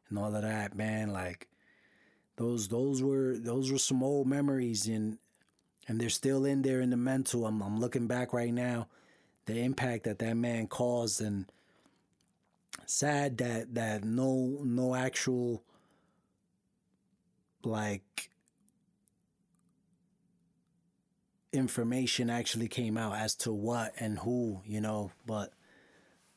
and 0.09 0.19
all 0.19 0.35
of 0.35 0.43
that, 0.43 0.75
man. 0.75 1.13
Like 1.13 1.49
those 2.37 2.69
those 2.69 3.03
were 3.03 3.37
those 3.39 3.71
were 3.71 3.79
some 3.79 4.03
old 4.03 4.27
memories 4.27 4.87
and 4.87 5.19
and 5.87 6.01
they're 6.01 6.09
still 6.09 6.45
in 6.45 6.63
there 6.63 6.81
in 6.81 6.91
the 6.91 6.97
mental. 6.97 7.47
I'm 7.47 7.61
I'm 7.63 7.79
looking 7.81 8.07
back 8.07 8.33
right 8.33 8.53
now, 8.53 8.89
the 9.47 9.59
impact 9.59 10.05
that 10.05 10.19
that 10.21 10.37
man 10.37 10.67
caused 10.67 11.21
and 11.21 11.47
sad 12.87 13.37
that 13.39 13.75
that 13.75 14.05
no 14.05 14.61
no 14.65 14.95
actual 14.95 15.63
like 17.63 18.31
information 21.53 22.31
actually 22.31 22.69
came 22.69 22.97
out 22.97 23.17
as 23.17 23.35
to 23.37 23.53
what 23.53 23.93
and 23.99 24.19
who, 24.19 24.61
you 24.65 24.81
know, 24.81 25.11
but 25.27 25.53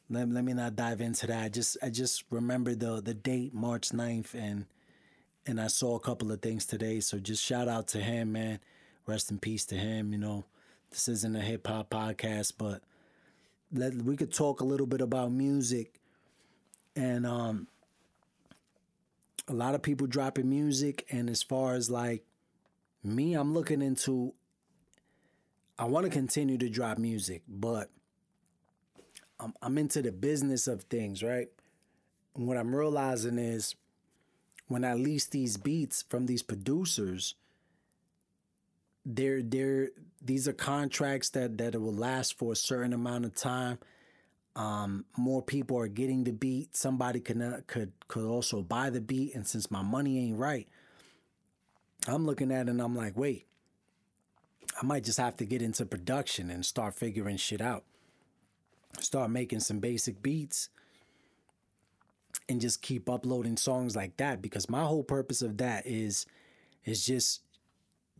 let, 0.09 0.29
let 0.29 0.43
me 0.43 0.53
not 0.53 0.75
dive 0.75 1.01
into 1.01 1.27
that. 1.27 1.43
I 1.43 1.49
just 1.49 1.77
I 1.81 1.89
just 1.89 2.23
remember 2.29 2.75
the 2.75 3.01
the 3.01 3.13
date 3.13 3.53
March 3.53 3.89
9th 3.89 4.33
and 4.33 4.65
and 5.45 5.59
I 5.59 5.67
saw 5.67 5.95
a 5.95 5.99
couple 5.99 6.31
of 6.31 6.41
things 6.41 6.65
today. 6.65 6.99
So 6.99 7.17
just 7.17 7.43
shout 7.43 7.67
out 7.67 7.87
to 7.89 7.99
him, 7.99 8.33
man. 8.33 8.59
Rest 9.07 9.31
in 9.31 9.39
peace 9.39 9.65
to 9.65 9.75
him. 9.75 10.11
You 10.11 10.19
know, 10.19 10.45
this 10.91 11.07
isn't 11.07 11.35
a 11.35 11.41
hip 11.41 11.65
hop 11.67 11.89
podcast, 11.89 12.53
but 12.57 12.81
let 13.73 13.95
we 13.95 14.15
could 14.15 14.33
talk 14.33 14.61
a 14.61 14.65
little 14.65 14.85
bit 14.85 15.01
about 15.01 15.31
music 15.31 15.99
and 16.95 17.25
um 17.25 17.67
a 19.47 19.53
lot 19.53 19.75
of 19.75 19.81
people 19.81 20.07
dropping 20.07 20.49
music 20.49 21.05
and 21.09 21.29
as 21.29 21.41
far 21.41 21.73
as 21.73 21.89
like 21.89 22.23
me 23.03 23.33
i'm 23.33 23.53
looking 23.53 23.81
into 23.81 24.33
i 25.81 25.85
want 25.85 26.05
to 26.05 26.11
continue 26.11 26.57
to 26.57 26.69
drop 26.69 26.97
music 26.97 27.41
but 27.47 27.89
I'm, 29.39 29.53
I'm 29.61 29.77
into 29.77 30.01
the 30.01 30.11
business 30.11 30.67
of 30.67 30.83
things 30.83 31.21
right 31.21 31.49
and 32.35 32.47
what 32.47 32.57
i'm 32.57 32.73
realizing 32.73 33.37
is 33.37 33.75
when 34.67 34.85
i 34.85 34.93
lease 34.93 35.25
these 35.25 35.57
beats 35.57 36.03
from 36.07 36.27
these 36.27 36.43
producers 36.43 37.35
they're 39.05 39.41
they're 39.41 39.89
these 40.21 40.47
are 40.47 40.53
contracts 40.53 41.29
that 41.31 41.57
that 41.57 41.75
will 41.75 41.93
last 41.93 42.37
for 42.37 42.53
a 42.53 42.55
certain 42.55 42.93
amount 42.93 43.25
of 43.25 43.35
time 43.35 43.79
um, 44.55 45.05
more 45.17 45.41
people 45.41 45.77
are 45.77 45.87
getting 45.87 46.23
the 46.23 46.33
beat. 46.33 46.75
Somebody 46.75 47.19
could 47.19 47.41
uh, 47.41 47.61
could 47.67 47.93
could 48.07 48.25
also 48.25 48.61
buy 48.61 48.89
the 48.89 49.01
beat, 49.01 49.33
and 49.33 49.47
since 49.47 49.71
my 49.71 49.81
money 49.81 50.19
ain't 50.19 50.37
right, 50.37 50.67
I'm 52.07 52.25
looking 52.25 52.51
at 52.51 52.67
it 52.67 52.71
and 52.71 52.81
I'm 52.81 52.95
like, 52.95 53.15
wait, 53.15 53.45
I 54.79 54.85
might 54.85 55.03
just 55.03 55.19
have 55.19 55.37
to 55.37 55.45
get 55.45 55.61
into 55.61 55.85
production 55.85 56.49
and 56.49 56.65
start 56.65 56.95
figuring 56.95 57.37
shit 57.37 57.61
out. 57.61 57.83
Start 58.99 59.31
making 59.31 59.61
some 59.61 59.79
basic 59.79 60.21
beats 60.21 60.69
and 62.49 62.61
just 62.61 62.81
keep 62.81 63.09
uploading 63.09 63.57
songs 63.57 63.95
like 63.95 64.17
that 64.17 64.41
because 64.41 64.69
my 64.69 64.83
whole 64.83 65.03
purpose 65.03 65.41
of 65.41 65.57
that 65.57 65.85
is 65.85 66.25
is 66.85 67.05
just 67.05 67.41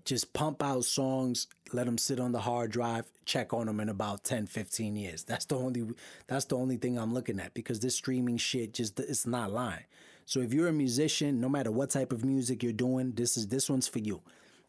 just 0.04 0.34
pump 0.34 0.64
out 0.64 0.84
songs, 0.84 1.48
let 1.74 1.86
them 1.86 1.98
sit 1.98 2.20
on 2.20 2.32
the 2.32 2.40
hard 2.40 2.72
drive, 2.72 3.06
check 3.26 3.54
on 3.54 3.68
them 3.68 3.80
in 3.80 3.88
about 3.88 4.24
10, 4.24 4.48
15 4.48 4.96
years. 4.96 5.24
That's 5.24 5.46
the 5.46 5.56
only 5.58 5.88
that's 6.28 6.46
the 6.46 6.58
only 6.58 6.78
thing 6.78 6.98
I'm 6.98 7.14
looking 7.14 7.40
at 7.40 7.54
because 7.54 7.80
this 7.80 7.96
streaming 7.96 8.38
shit 8.38 8.74
just 8.74 9.00
it's 9.00 9.28
not 9.28 9.52
lying. 9.52 9.86
So 10.26 10.40
if 10.40 10.54
you're 10.54 10.70
a 10.70 10.74
musician, 10.74 11.42
no 11.42 11.50
matter 11.50 11.72
what 11.72 11.90
type 11.90 12.12
of 12.12 12.24
music 12.24 12.64
you're 12.64 12.72
doing, 12.72 13.12
this 13.12 13.38
is 13.38 13.48
this 13.48 13.70
one's 13.70 13.88
for 13.88 14.00
you. 14.00 14.22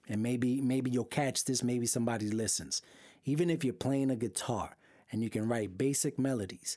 And 0.08 0.22
maybe 0.22 0.60
maybe 0.60 0.90
you'll 0.90 1.04
catch 1.04 1.44
this, 1.44 1.62
maybe 1.62 1.86
somebody 1.86 2.30
listens. 2.30 2.82
Even 3.24 3.50
if 3.50 3.64
you're 3.64 3.74
playing 3.74 4.10
a 4.10 4.16
guitar 4.16 4.76
and 5.10 5.22
you 5.22 5.30
can 5.30 5.48
write 5.48 5.78
basic 5.78 6.18
melodies, 6.18 6.76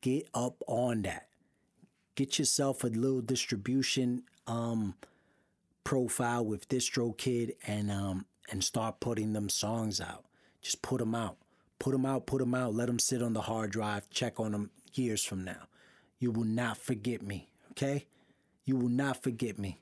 get 0.00 0.28
up 0.34 0.62
on 0.66 1.02
that. 1.02 1.28
Get 2.16 2.38
yourself 2.38 2.84
a 2.84 2.88
little 2.88 3.20
distribution 3.20 4.24
um 4.46 4.94
profile 5.84 6.44
with 6.44 6.68
DistroKid 6.68 7.54
and 7.66 7.90
um 7.90 8.26
and 8.50 8.64
start 8.64 9.00
putting 9.00 9.32
them 9.32 9.48
songs 9.48 10.00
out. 10.00 10.24
Just 10.60 10.82
put 10.82 10.98
them 10.98 11.14
out. 11.14 11.36
Put 11.78 11.92
them 11.92 12.04
out, 12.04 12.26
put 12.26 12.40
them 12.40 12.54
out, 12.54 12.74
let 12.74 12.88
them 12.88 12.98
sit 12.98 13.22
on 13.22 13.32
the 13.32 13.40
hard 13.40 13.70
drive, 13.70 14.10
check 14.10 14.38
on 14.38 14.52
them 14.52 14.70
years 14.92 15.24
from 15.24 15.44
now. 15.44 15.66
You 16.18 16.30
will 16.30 16.44
not 16.44 16.76
forget 16.76 17.22
me, 17.22 17.48
okay? 17.70 18.06
You 18.66 18.76
will 18.76 18.90
not 18.90 19.22
forget 19.22 19.58
me. 19.58 19.80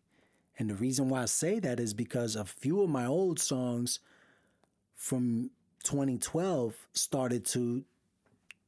And 0.59 0.69
the 0.69 0.75
reason 0.75 1.09
why 1.09 1.23
I 1.23 1.27
say 1.27 1.61
that 1.61 1.79
is 1.79 1.95
because 1.95 2.35
a 2.35 2.45
few 2.45 2.83
of 2.83 2.91
my 2.91 3.07
old 3.07 3.39
songs 3.39 4.01
from 4.95 5.51
2012 5.85 6.89
started 6.93 7.47
to 7.47 7.85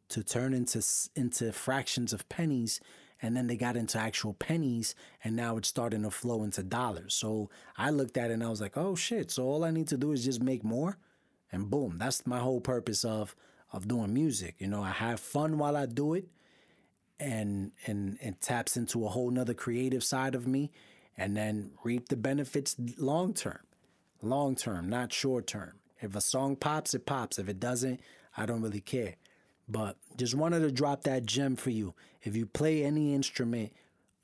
to 0.08 0.24
turn 0.24 0.54
into 0.54 0.84
into 1.14 1.52
fractions 1.52 2.12
of 2.12 2.28
pennies 2.28 2.80
and 3.22 3.36
then 3.36 3.46
they 3.46 3.56
got 3.56 3.76
into 3.76 3.98
actual 3.98 4.32
pennies 4.34 4.94
and 5.22 5.36
now 5.36 5.56
it's 5.56 5.68
starting 5.68 6.02
to 6.02 6.10
flow 6.10 6.44
into 6.44 6.62
dollars. 6.62 7.14
So 7.14 7.50
i 7.76 7.90
looked 7.90 8.16
at 8.16 8.30
it 8.30 8.34
and 8.34 8.44
i 8.44 8.48
was 8.48 8.60
like 8.60 8.76
oh 8.76 8.94
shit 8.94 9.30
so 9.30 9.44
all 9.44 9.64
i 9.64 9.70
need 9.70 9.88
to 9.88 9.96
do 9.96 10.12
is 10.12 10.24
just 10.24 10.42
make 10.42 10.62
more? 10.64 10.98
And 11.52 11.68
boom 11.68 11.96
that's 11.98 12.26
my 12.26 12.38
whole 12.38 12.60
purpose 12.60 13.04
of 13.04 13.34
of 13.72 13.88
doing 13.88 14.14
music. 14.14 14.54
You 14.58 14.68
know 14.68 14.82
i 14.82 14.90
have 14.90 15.18
fun 15.18 15.58
while 15.58 15.76
i 15.76 15.86
do 15.86 16.14
it 16.14 16.28
and 17.18 17.72
and 17.86 18.18
it 18.20 18.40
taps 18.40 18.76
into 18.76 19.04
a 19.04 19.08
whole 19.08 19.30
nother 19.30 19.54
creative 19.54 20.02
side 20.04 20.34
of 20.34 20.46
me 20.46 20.70
and 21.20 21.36
then 21.36 21.70
reap 21.84 22.08
the 22.08 22.16
benefits 22.16 22.74
long 22.98 23.32
term 23.32 23.60
long 24.22 24.56
term 24.56 24.88
not 24.88 25.12
short 25.12 25.46
term 25.46 25.74
if 26.00 26.16
a 26.16 26.20
song 26.20 26.56
pops 26.56 26.94
it 26.94 27.06
pops 27.06 27.38
if 27.38 27.48
it 27.48 27.60
doesn't 27.60 28.00
i 28.36 28.44
don't 28.44 28.62
really 28.62 28.80
care 28.80 29.14
but 29.70 29.96
just 30.16 30.34
wanted 30.34 30.60
to 30.60 30.72
drop 30.72 31.04
that 31.04 31.24
gem 31.24 31.54
for 31.54 31.70
you. 31.70 31.94
If 32.22 32.34
you 32.34 32.44
play 32.44 32.82
any 32.82 33.14
instrument, 33.14 33.72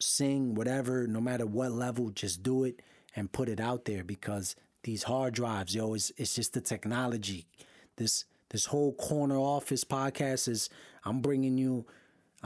sing, 0.01 0.55
whatever, 0.55 1.07
no 1.07 1.21
matter 1.21 1.47
what 1.47 1.71
level, 1.71 2.11
just 2.11 2.43
do 2.43 2.65
it 2.65 2.83
and 3.15 3.31
put 3.31 3.49
it 3.49 3.61
out 3.61 3.85
there 3.85 4.03
because 4.03 4.57
these 4.83 5.05
hard 5.05 5.35
drives, 5.35 5.75
yo, 5.75 5.95
it's, 5.95 6.11
it's 6.17 6.35
just 6.35 6.53
the 6.53 6.61
technology. 6.61 7.47
This 7.97 8.25
this 8.51 8.67
whole 8.67 8.93
corner 8.95 9.37
office 9.37 9.85
podcast 9.85 10.49
is 10.49 10.69
I'm 11.05 11.21
bringing 11.21 11.59
you 11.59 11.87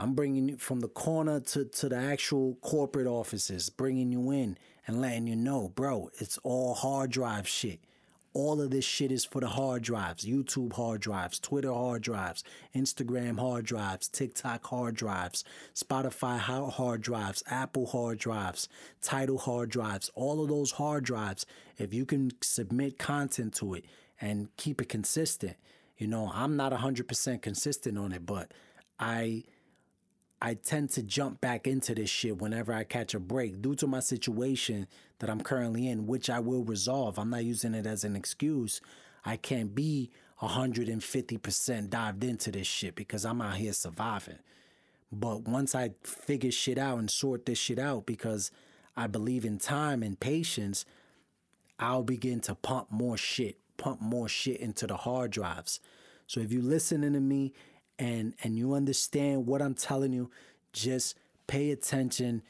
I'm 0.01 0.15
bringing 0.15 0.49
you 0.49 0.57
from 0.57 0.79
the 0.79 0.87
corner 0.87 1.39
to, 1.39 1.63
to 1.63 1.89
the 1.89 1.95
actual 1.95 2.55
corporate 2.61 3.05
offices, 3.05 3.69
bringing 3.69 4.11
you 4.11 4.31
in 4.31 4.57
and 4.87 4.99
letting 4.99 5.27
you 5.27 5.35
know, 5.35 5.69
bro, 5.69 6.09
it's 6.17 6.39
all 6.39 6.73
hard 6.73 7.11
drive 7.11 7.47
shit. 7.47 7.81
All 8.33 8.59
of 8.59 8.71
this 8.71 8.83
shit 8.83 9.11
is 9.11 9.25
for 9.25 9.41
the 9.41 9.49
hard 9.49 9.83
drives 9.83 10.25
YouTube 10.25 10.73
hard 10.73 11.01
drives, 11.01 11.39
Twitter 11.39 11.71
hard 11.71 12.01
drives, 12.01 12.43
Instagram 12.73 13.39
hard 13.39 13.63
drives, 13.63 14.07
TikTok 14.07 14.65
hard 14.65 14.95
drives, 14.95 15.43
Spotify 15.75 16.39
hard 16.39 17.01
drives, 17.01 17.43
Apple 17.45 17.85
hard 17.85 18.17
drives, 18.17 18.67
Tidal 19.03 19.37
hard 19.37 19.69
drives. 19.69 20.09
All 20.15 20.41
of 20.41 20.49
those 20.49 20.71
hard 20.71 21.03
drives, 21.03 21.45
if 21.77 21.93
you 21.93 22.07
can 22.07 22.31
submit 22.41 22.97
content 22.97 23.53
to 23.55 23.75
it 23.75 23.85
and 24.19 24.47
keep 24.57 24.81
it 24.81 24.89
consistent, 24.89 25.57
you 25.99 26.07
know, 26.07 26.31
I'm 26.33 26.57
not 26.57 26.71
100% 26.71 27.43
consistent 27.43 27.99
on 27.99 28.13
it, 28.13 28.25
but 28.25 28.51
I 28.99 29.43
I 30.41 30.55
tend 30.55 30.89
to 30.91 31.03
jump 31.03 31.39
back 31.39 31.67
into 31.67 31.93
this 31.93 32.09
shit 32.09 32.41
whenever 32.41 32.73
I 32.73 32.83
catch 32.83 33.13
a 33.13 33.19
break 33.19 33.61
due 33.61 33.75
to 33.75 33.85
my 33.85 33.99
situation 33.99 34.87
that 35.19 35.29
I'm 35.29 35.41
currently 35.41 35.87
in, 35.87 36.07
which 36.07 36.29
I 36.31 36.39
will 36.39 36.63
resolve. 36.63 37.19
I'm 37.19 37.29
not 37.29 37.45
using 37.45 37.75
it 37.75 37.85
as 37.85 38.03
an 38.03 38.15
excuse. 38.15 38.81
I 39.23 39.37
can't 39.37 39.75
be 39.75 40.09
150% 40.41 41.89
dived 41.89 42.23
into 42.23 42.51
this 42.51 42.65
shit 42.65 42.95
because 42.95 43.23
I'm 43.23 43.41
out 43.41 43.57
here 43.57 43.73
surviving. 43.73 44.39
But 45.11 45.47
once 45.47 45.75
I 45.75 45.91
figure 46.03 46.51
shit 46.51 46.79
out 46.79 46.97
and 46.97 47.11
sort 47.11 47.45
this 47.45 47.59
shit 47.59 47.77
out 47.77 48.07
because 48.07 48.49
I 48.97 49.05
believe 49.05 49.45
in 49.45 49.59
time 49.59 50.01
and 50.01 50.19
patience, 50.19 50.85
I'll 51.77 52.03
begin 52.03 52.39
to 52.41 52.55
pump 52.55 52.87
more 52.89 53.17
shit, 53.17 53.57
pump 53.77 54.01
more 54.01 54.27
shit 54.27 54.59
into 54.59 54.87
the 54.87 54.97
hard 54.97 55.31
drives. 55.31 55.79
So 56.25 56.39
if 56.39 56.51
you're 56.51 56.63
listening 56.63 57.13
to 57.13 57.19
me 57.19 57.53
and 57.99 58.33
and 58.43 58.57
you 58.57 58.73
understand 58.73 59.47
what 59.47 59.61
I'm 59.61 59.75
telling 59.75 60.13
you, 60.13 60.29
just 60.73 61.17
pay 61.47 61.71
attention 61.71 62.41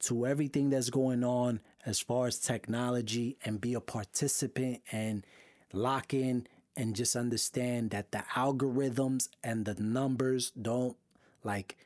to 0.00 0.26
everything 0.26 0.70
that's 0.70 0.90
going 0.90 1.24
on 1.24 1.60
as 1.84 2.00
far 2.00 2.26
as 2.26 2.38
technology 2.38 3.36
and 3.44 3.60
be 3.60 3.74
a 3.74 3.80
participant 3.80 4.80
and 4.92 5.24
lock 5.72 6.14
in 6.14 6.46
and 6.76 6.94
just 6.94 7.16
understand 7.16 7.90
that 7.90 8.12
the 8.12 8.22
algorithms 8.34 9.28
and 9.42 9.64
the 9.64 9.74
numbers 9.74 10.50
don't 10.50 10.96
like 11.42 11.76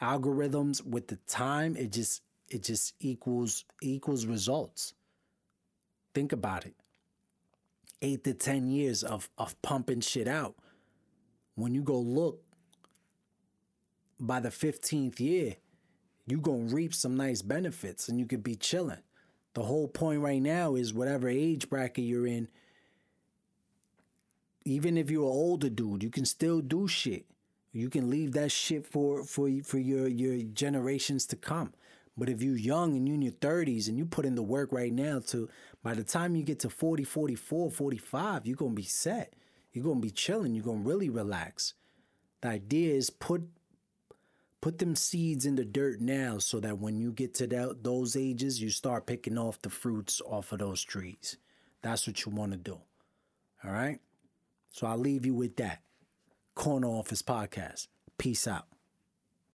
algorithms 0.00 0.84
with 0.84 1.08
the 1.08 1.16
time 1.26 1.76
it 1.76 1.92
just 1.92 2.22
it 2.48 2.64
just 2.64 2.94
equals 3.00 3.64
equals 3.80 4.26
results. 4.26 4.94
Think 6.14 6.32
about 6.32 6.66
it. 6.66 6.74
8 8.02 8.24
to 8.24 8.34
10 8.34 8.68
years 8.68 9.04
of 9.04 9.28
of 9.38 9.60
pumping 9.62 10.00
shit 10.00 10.26
out. 10.26 10.56
When 11.54 11.74
you 11.74 11.82
go 11.82 11.98
look 11.98 12.42
by 14.20 14.40
the 14.40 14.50
15th 14.50 15.18
year, 15.18 15.56
you're 16.26 16.40
going 16.40 16.68
to 16.68 16.74
reap 16.74 16.94
some 16.94 17.16
nice 17.16 17.42
benefits 17.42 18.08
and 18.08 18.18
you 18.18 18.26
could 18.26 18.42
be 18.42 18.54
chilling. 18.54 19.02
The 19.54 19.62
whole 19.64 19.88
point 19.88 20.20
right 20.20 20.40
now 20.40 20.76
is 20.76 20.94
whatever 20.94 21.28
age 21.28 21.68
bracket 21.68 22.04
you're 22.04 22.26
in, 22.26 22.48
even 24.64 24.96
if 24.96 25.10
you're 25.10 25.24
an 25.24 25.28
older 25.28 25.70
dude, 25.70 26.02
you 26.02 26.10
can 26.10 26.24
still 26.24 26.60
do 26.60 26.86
shit. 26.86 27.26
You 27.72 27.88
can 27.88 28.10
leave 28.10 28.32
that 28.32 28.52
shit 28.52 28.86
for 28.86 29.24
for 29.24 29.48
for 29.64 29.78
your 29.78 30.06
your 30.08 30.42
generations 30.42 31.24
to 31.26 31.36
come. 31.36 31.72
But 32.16 32.28
if 32.28 32.42
you're 32.42 32.56
young 32.56 32.96
and 32.96 33.08
you're 33.08 33.14
in 33.14 33.22
your 33.22 33.32
30s 33.32 33.88
and 33.88 33.96
you 33.96 34.04
put 34.04 34.26
in 34.26 34.34
the 34.34 34.42
work 34.42 34.72
right 34.72 34.92
now 34.92 35.20
to 35.28 35.48
by 35.82 35.94
the 35.94 36.04
time 36.04 36.36
you 36.36 36.42
get 36.42 36.58
to 36.60 36.68
40, 36.68 37.04
44, 37.04 37.70
45, 37.70 38.46
you're 38.46 38.56
going 38.56 38.72
to 38.72 38.76
be 38.76 38.82
set. 38.82 39.34
You're 39.72 39.84
going 39.84 40.00
to 40.00 40.06
be 40.06 40.10
chilling, 40.10 40.54
you're 40.54 40.64
going 40.64 40.82
to 40.82 40.88
really 40.88 41.08
relax. 41.08 41.74
The 42.40 42.48
idea 42.48 42.94
is 42.94 43.08
put 43.08 43.42
put 44.60 44.78
them 44.78 44.94
seeds 44.94 45.46
in 45.46 45.56
the 45.56 45.64
dirt 45.64 46.00
now 46.00 46.38
so 46.38 46.60
that 46.60 46.78
when 46.78 46.98
you 46.98 47.12
get 47.12 47.34
to 47.34 47.46
that, 47.48 47.82
those 47.82 48.16
ages, 48.16 48.60
you 48.60 48.70
start 48.70 49.06
picking 49.06 49.38
off 49.38 49.62
the 49.62 49.70
fruits 49.70 50.20
off 50.26 50.52
of 50.52 50.58
those 50.58 50.82
trees. 50.82 51.36
That's 51.82 52.06
what 52.06 52.24
you 52.24 52.32
want 52.32 52.52
to 52.52 52.58
do. 52.58 52.78
All 53.64 53.72
right? 53.72 54.00
So 54.70 54.86
I'll 54.86 54.98
leave 54.98 55.26
you 55.26 55.34
with 55.34 55.56
that. 55.56 55.80
Corner 56.54 56.88
Office 56.88 57.22
Podcast. 57.22 57.88
Peace 58.18 58.46
out. 58.46 58.66